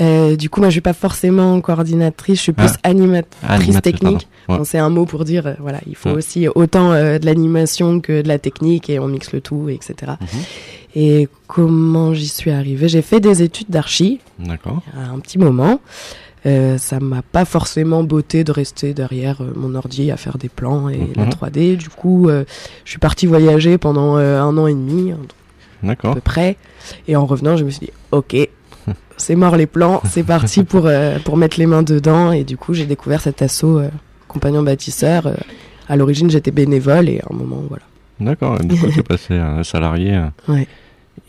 Euh, 0.00 0.36
du 0.36 0.48
coup, 0.50 0.60
moi, 0.60 0.68
je 0.70 0.74
suis 0.74 0.80
pas 0.80 0.94
forcément 0.94 1.60
coordinatrice, 1.60 2.38
je 2.38 2.42
suis 2.42 2.52
plus 2.52 2.70
Ah. 2.82 2.88
animatrice 2.90 3.48
Animatrice, 3.48 3.82
technique. 3.82 4.28
Ouais. 4.48 4.56
Bon, 4.58 4.64
c'est 4.64 4.78
un 4.78 4.88
mot 4.88 5.04
pour 5.04 5.24
dire, 5.24 5.46
euh, 5.46 5.54
voilà, 5.60 5.80
il 5.86 5.94
faut 5.94 6.08
Ouais. 6.08 6.16
aussi 6.16 6.48
autant 6.48 6.92
euh, 6.92 7.18
de 7.18 7.26
l'animation 7.26 8.00
que 8.00 8.22
de 8.22 8.26
la 8.28 8.38
technique 8.38 8.88
et 8.90 8.98
on 8.98 9.06
mixe 9.06 9.32
le 9.32 9.40
tout, 9.40 9.68
etc. 9.68 10.12
Mhm. 10.20 10.26
Et 10.96 11.28
comment 11.46 12.14
j'y 12.14 12.26
suis 12.26 12.50
arrivée? 12.50 12.88
J'ai 12.88 13.02
fait 13.02 13.20
des 13.20 13.42
études 13.42 13.68
d'archi 13.70 14.18
D'accord. 14.40 14.82
a 14.96 15.10
un 15.12 15.18
petit 15.20 15.38
moment. 15.38 15.80
Ça 16.44 16.98
m'a 17.00 17.20
pas 17.20 17.44
forcément 17.44 18.02
botté 18.02 18.44
de 18.44 18.50
rester 18.52 18.94
derrière 18.94 19.42
mon 19.54 19.74
ordi 19.74 20.10
à 20.10 20.16
faire 20.16 20.38
des 20.38 20.48
plans 20.48 20.88
et 20.88 20.98
la 21.14 21.24
Mhm. 21.26 21.30
3D. 21.30 21.76
Du 21.76 21.90
coup, 21.90 22.28
je 22.30 22.90
suis 22.90 22.98
partie 22.98 23.26
voyager 23.26 23.76
pendant 23.76 24.16
un 24.16 24.56
an 24.56 24.66
et 24.66 24.72
demi, 24.74 25.12
à 25.12 25.16
D'accord. 25.82 26.14
peu 26.14 26.20
près. 26.20 26.56
Et 27.08 27.16
en 27.16 27.26
revenant, 27.26 27.56
je 27.56 27.64
me 27.64 27.70
suis 27.70 27.86
dit, 27.86 27.92
ok, 28.12 28.36
c'est 29.16 29.36
mort 29.36 29.56
les 29.56 29.66
plans, 29.66 30.00
c'est 30.08 30.22
parti 30.22 30.64
pour, 30.64 30.86
euh, 30.86 31.18
pour 31.24 31.36
mettre 31.36 31.58
les 31.58 31.66
mains 31.66 31.82
dedans. 31.82 32.32
Et 32.32 32.44
du 32.44 32.56
coup, 32.56 32.74
j'ai 32.74 32.86
découvert 32.86 33.20
cet 33.20 33.42
assaut 33.42 33.78
euh, 33.78 33.88
compagnon 34.28 34.62
bâtisseur. 34.62 35.26
Euh, 35.26 35.34
à 35.88 35.96
l'origine, 35.96 36.30
j'étais 36.30 36.50
bénévole 36.52 37.08
et 37.08 37.20
à 37.20 37.24
un 37.30 37.36
moment, 37.36 37.62
voilà. 37.68 37.84
D'accord. 38.20 38.58
Du 38.60 38.76
coup, 38.78 38.86
tu 38.92 39.00
es 39.00 39.02
passé 39.02 39.34
à 39.36 39.64
salarié. 39.64 40.14
euh. 40.14 40.26
Ouais. 40.48 40.66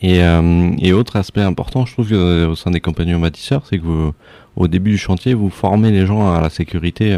Et, 0.00 0.22
euh, 0.22 0.70
et 0.78 0.92
autre 0.92 1.16
aspect 1.16 1.42
important, 1.42 1.86
je 1.86 1.92
trouve, 1.92 2.08
que, 2.08 2.46
au 2.46 2.56
sein 2.56 2.70
des 2.72 2.80
compagnons 2.80 3.20
bâtisseurs, 3.20 3.62
c'est 3.68 3.78
que 3.78 3.84
vous, 3.84 4.12
au 4.56 4.66
début 4.66 4.90
du 4.92 4.98
chantier, 4.98 5.32
vous 5.34 5.48
formez 5.50 5.90
les 5.92 6.06
gens 6.06 6.32
à 6.32 6.40
la 6.40 6.50
sécurité. 6.50 7.16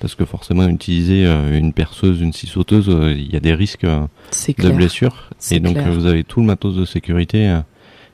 Parce 0.00 0.14
que 0.14 0.24
forcément, 0.24 0.66
utiliser 0.68 1.24
euh, 1.26 1.56
une 1.58 1.72
perceuse, 1.72 2.20
une 2.20 2.32
scie 2.32 2.46
sauteuse, 2.46 2.88
euh, 2.88 3.12
il 3.12 3.32
y 3.32 3.36
a 3.36 3.40
des 3.40 3.54
risques 3.54 3.84
euh, 3.84 4.06
de 4.58 4.70
blessures. 4.70 5.30
Et 5.50 5.60
donc, 5.60 5.74
clair. 5.74 5.92
vous 5.92 6.06
avez 6.06 6.24
tout 6.24 6.40
le 6.40 6.46
matos 6.46 6.74
de 6.74 6.84
sécurité. 6.84 7.60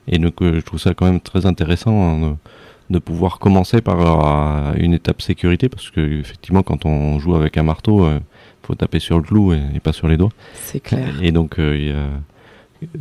et 0.09 0.19
donc, 0.19 0.35
je 0.41 0.61
trouve 0.61 0.81
ça 0.81 0.95
quand 0.95 1.07
même 1.07 1.21
très 1.21 1.47
intéressant 1.47 1.93
hein, 2.03 2.21
de, 2.91 2.95
de 2.95 2.99
pouvoir 2.99 3.39
commencer 3.39 3.81
par 3.81 4.75
une 4.77 4.93
étape 4.95 5.23
sécurité. 5.23 5.69
Parce 5.69 5.91
que, 5.91 6.01
effectivement, 6.21 6.63
quand 6.63 6.85
on 6.87 7.19
joue 7.19 7.35
avec 7.37 7.57
un 7.57 7.63
marteau, 7.63 8.09
faut 8.63 8.75
taper 8.75 8.99
sur 8.99 9.17
le 9.17 9.23
clou 9.23 9.53
et, 9.53 9.61
et 9.75 9.81
pas 9.81 9.93
sur 9.93 10.09
les 10.09 10.17
doigts. 10.17 10.33
C'est 10.55 10.81
clair. 10.81 11.09
Et 11.23 11.31
donc, 11.33 11.59
euh, 11.59 12.09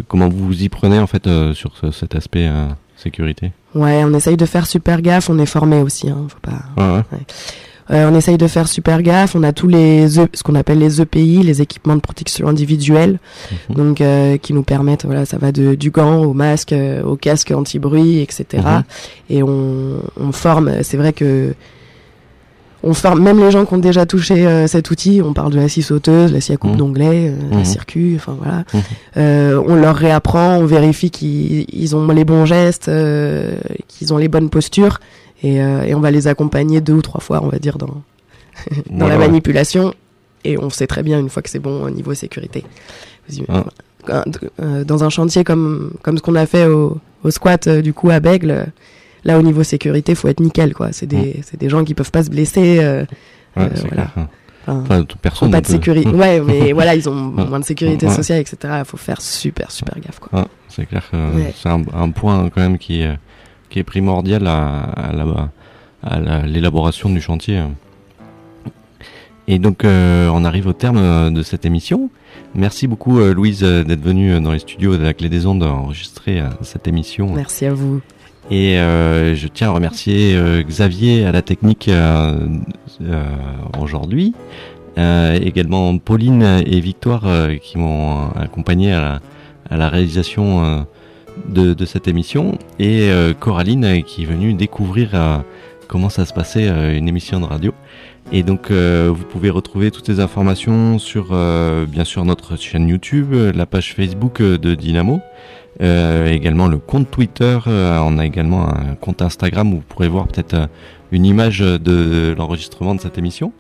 comment 0.08 0.30
vous 0.30 0.46
vous 0.46 0.64
y 0.64 0.70
prenez 0.70 1.00
en 1.00 1.08
fait 1.08 1.26
euh, 1.28 1.54
sur 1.54 1.76
ce- 1.78 1.92
cet 1.92 2.16
aspect 2.16 2.48
euh, 2.48 2.68
sécurité? 2.96 3.52
Ouais, 3.74 4.04
on 4.04 4.14
essaye 4.14 4.38
de 4.38 4.46
faire 4.46 4.68
super 4.68 5.02
gaffe, 5.02 5.30
on 5.30 5.38
est 5.40 5.46
formé 5.46 5.82
aussi, 5.82 6.10
hein, 6.10 6.28
faut 6.30 6.40
pas. 6.40 6.62
Ouais, 6.78 7.02
ouais. 7.12 7.20
Euh, 7.92 8.10
on 8.12 8.16
essaye 8.16 8.38
de 8.38 8.48
faire 8.48 8.68
super 8.68 9.02
gaffe. 9.04 9.36
On 9.36 9.44
a 9.44 9.54
tous 9.54 9.68
les 9.68 10.18
E- 10.20 10.28
ce 10.34 10.42
qu'on 10.44 10.56
appelle 10.56 10.80
les 10.80 11.02
EPI, 11.02 11.44
les 11.44 11.62
équipements 11.62 11.96
de 11.96 12.02
protection 12.02 12.48
individuelle, 12.48 13.20
Mhm. 13.70 13.76
donc 13.76 14.02
euh, 14.02 14.38
qui 14.38 14.54
nous 14.54 14.64
permettent, 14.64 15.06
voilà, 15.06 15.26
ça 15.26 15.38
va 15.38 15.52
de, 15.52 15.76
du 15.76 15.92
gant 15.92 16.24
au 16.24 16.34
masque, 16.34 16.74
euh, 16.74 17.04
au 17.04 17.16
casque 17.16 17.52
anti-bruit, 17.52 18.20
etc. 18.22 18.64
Mhm. 18.66 18.84
Et 19.30 19.44
on, 19.44 20.00
on 20.20 20.32
forme. 20.32 20.72
C'est 20.84 20.98
vrai 20.98 21.14
que 21.14 21.54
on 22.88 22.94
forme 22.94 23.24
même 23.24 23.40
les 23.40 23.50
gens 23.50 23.66
qui 23.66 23.74
ont 23.74 23.78
déjà 23.80 24.06
touché 24.06 24.46
euh, 24.46 24.68
cet 24.68 24.92
outil. 24.92 25.20
On 25.24 25.34
parle 25.34 25.52
de 25.54 25.60
la 25.60 25.68
scie 25.68 25.82
sauteuse, 25.82 26.32
la 26.32 26.40
scie 26.40 26.54
à 26.54 26.58
coupe 26.58 26.72
Mhm. 26.72 26.78
d'onglet, 26.78 27.30
euh, 27.34 27.58
la 27.58 27.66
circuit, 27.66 28.14
enfin 28.16 28.36
voilà. 28.40 28.64
Euh, 29.18 29.60
on 29.68 29.76
leur 29.76 29.96
réapprend, 29.96 30.58
on 30.58 30.66
vérifie 30.66 31.10
qu'ils 31.10 31.66
ils 31.74 31.96
ont 31.96 32.08
les 32.10 32.26
bons 32.26 32.46
gestes, 32.46 32.88
euh, 32.88 33.56
qu'ils 33.88 34.14
ont 34.14 34.18
les 34.18 34.28
bonnes 34.28 34.50
postures, 34.52 35.00
et, 35.44 35.62
euh, 35.62 35.84
et 35.84 35.94
on 35.96 36.00
va 36.00 36.12
les 36.12 36.28
accompagner 36.28 36.82
deux 36.82 36.94
ou 36.94 37.02
trois 37.02 37.22
fois, 37.22 37.42
on 37.44 37.50
va 37.50 37.60
dire, 37.60 37.78
dans, 37.78 37.88
dans 38.90 38.98
Voilà, 39.00 39.18
la 39.18 39.28
manipulation. 39.28 39.94
Et 40.44 40.58
on 40.60 40.70
sait 40.70 40.86
très 40.88 41.02
bien 41.04 41.20
une 41.20 41.30
fois 41.30 41.42
que 41.42 41.50
c'est 41.50 41.60
bon 41.60 41.84
au 41.84 41.90
niveau 41.90 42.14
sécurité. 42.14 42.64
Ah. 43.50 43.64
euh, 44.62 44.84
Dans 44.84 45.04
un 45.04 45.10
chantier 45.10 45.44
comme, 45.44 45.92
comme 46.04 46.18
ce 46.18 46.22
qu'on 46.22 46.36
a 46.36 46.46
fait 46.46 46.68
au, 46.68 47.00
au 47.24 47.32
squat 47.32 47.66
euh, 47.68 47.82
du 47.82 47.94
coup 47.94 48.12
à 48.12 48.20
Bègle, 48.20 48.68
là 49.24 49.40
au 49.40 49.42
niveau 49.42 49.64
sécurité, 49.64 50.14
faut 50.14 50.28
être 50.28 50.40
nickel 50.40 50.74
quoi. 50.76 50.90
C'est 50.92 51.08
des, 51.08 51.42
c'est 51.44 51.60
des 51.60 51.70
gens 51.70 51.84
qui 51.84 51.96
peuvent 51.96 52.12
pas 52.12 52.24
se 52.24 52.30
blesser. 52.30 52.78
Ouais, 52.80 53.06
voilà. 53.56 53.88
clair. 53.90 54.12
Enfin, 54.68 55.02
ont 55.02 55.06
personne 55.22 55.52
pas 55.52 55.58
ne 55.58 55.62
de 55.62 55.68
peut- 55.68 55.74
sécurité. 55.74 56.10
Ouais, 56.10 56.40
mais 56.42 56.74
voilà, 56.74 56.96
ils 56.96 57.08
ont 57.10 57.14
moins 57.16 57.60
de 57.60 57.66
sécurité 57.66 58.10
sociale, 58.10 58.40
etc. 58.42 58.58
Il 58.80 58.86
faut 58.86 58.98
faire 58.98 59.22
super, 59.22 59.72
super 59.72 59.96
gaffe 60.00 60.20
quoi. 60.20 60.30
Ah, 60.44 60.48
c'est 60.70 60.86
clair 60.86 61.04
que 61.10 61.16
Ouais. 61.36 61.54
c'est 61.60 61.70
un, 61.70 61.84
un 61.94 62.10
point 62.12 62.50
quand 62.54 62.62
même 62.62 62.78
qui, 62.78 63.02
est- 63.02 63.18
qui 63.76 63.80
est 63.80 63.84
primordial 63.84 64.48
à, 64.48 64.84
à 64.84 65.12
la- 65.12 65.50
à 66.02 66.20
la- 66.22 66.48
l'élaboration 66.48 67.10
du 67.10 67.20
chantier. 67.20 67.62
Et 69.50 69.60
donc 69.60 69.84
euh, 69.84 70.30
on 70.34 70.46
arrive 70.46 70.68
au 70.68 70.72
terme 70.72 70.96
euh, 70.98 71.30
de 71.30 71.44
cette 71.44 71.66
émission. 71.66 72.10
Merci 72.56 72.88
beaucoup 72.88 73.20
euh, 73.20 73.34
Louise 73.34 73.60
d'être 73.64 74.02
venue 74.02 74.40
dans 74.40 74.54
les 74.54 74.60
studios 74.60 74.96
de 74.96 75.04
la 75.04 75.14
Clé 75.14 75.28
des 75.28 75.46
Ondes 75.46 75.64
enregistrer 75.64 76.42
cette 76.62 76.88
émission. 76.88 77.34
Merci 77.36 77.66
à 77.66 77.74
vous. 77.74 78.00
Et 78.50 78.80
euh, 78.80 79.36
je 79.36 79.48
tiens 79.50 79.68
à 79.68 79.72
remercier 79.72 80.40
Xavier 80.66 81.26
à 81.26 81.34
la 81.34 81.42
technique 81.42 81.90
aujourd'hui. 83.78 84.34
Également 84.98 85.98
Pauline 85.98 86.62
et 86.66 86.80
Victoire 86.80 87.26
qui 87.62 87.78
m'ont 87.78 88.30
accompagné 88.40 88.94
à 88.94 89.02
la, 89.02 89.20
à 89.70 89.76
la 89.76 89.90
réalisation 89.90 90.86
de, 91.48 91.74
de 91.74 91.86
cette 91.86 92.08
émission. 92.08 92.58
Et 92.80 93.10
euh, 93.10 93.34
Coraline 93.34 94.04
qui 94.04 94.24
est 94.24 94.26
venue 94.26 94.54
découvrir 94.54 95.12
euh, 95.14 95.38
comment 95.88 96.10
ça 96.10 96.26
se 96.26 96.34
passait 96.34 96.68
euh, 96.68 96.98
une 96.98 97.08
émission 97.08 97.40
de 97.40 97.46
radio. 97.46 97.74
Et 98.32 98.42
donc 98.42 98.72
vous 98.72 99.24
pouvez 99.30 99.52
retrouver 99.52 99.92
toutes 99.92 100.08
les 100.08 100.20
informations 100.20 100.98
sur 100.98 101.26
bien 101.88 102.04
sûr 102.04 102.26
notre 102.26 102.56
chaîne 102.56 102.90
YouTube, 102.90 103.36
la 103.54 103.68
page 103.68 103.94
Facebook 103.94 104.42
de 104.42 104.74
Dynamo. 104.74 105.20
Également 105.80 106.68
le 106.68 106.80
compte 106.80 107.12
Twitter, 107.12 107.60
on 107.68 108.18
a 108.18 108.26
également 108.26 108.68
un 108.68 108.96
compte 108.96 109.22
Instagram 109.22 109.72
où 109.72 109.76
vous 109.76 109.84
pourrez 109.88 110.08
voir 110.08 110.28
peut-être 110.28 110.70
une 111.12 111.24
image 111.24 111.60
de 111.60 112.34
l'enregistrement 112.36 112.96
de 112.96 113.00
cette 113.00 113.20
émission. 113.20 113.54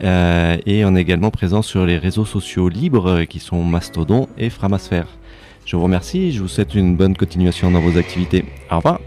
Et 0.00 0.84
on 0.86 0.96
est 0.96 1.02
également 1.02 1.30
présent 1.30 1.60
sur 1.60 1.84
les 1.84 1.98
réseaux 1.98 2.24
sociaux 2.24 2.70
libres 2.70 3.24
qui 3.24 3.40
sont 3.40 3.62
Mastodon 3.62 4.26
et 4.38 4.48
Framasphère. 4.48 5.17
Je 5.68 5.76
vous 5.76 5.82
remercie 5.82 6.32
je 6.32 6.40
vous 6.40 6.48
souhaite 6.48 6.74
une 6.74 6.96
bonne 6.96 7.14
continuation 7.14 7.70
dans 7.70 7.82
vos 7.82 7.98
activités. 7.98 8.42
Au 8.70 8.76
revoir. 8.76 9.00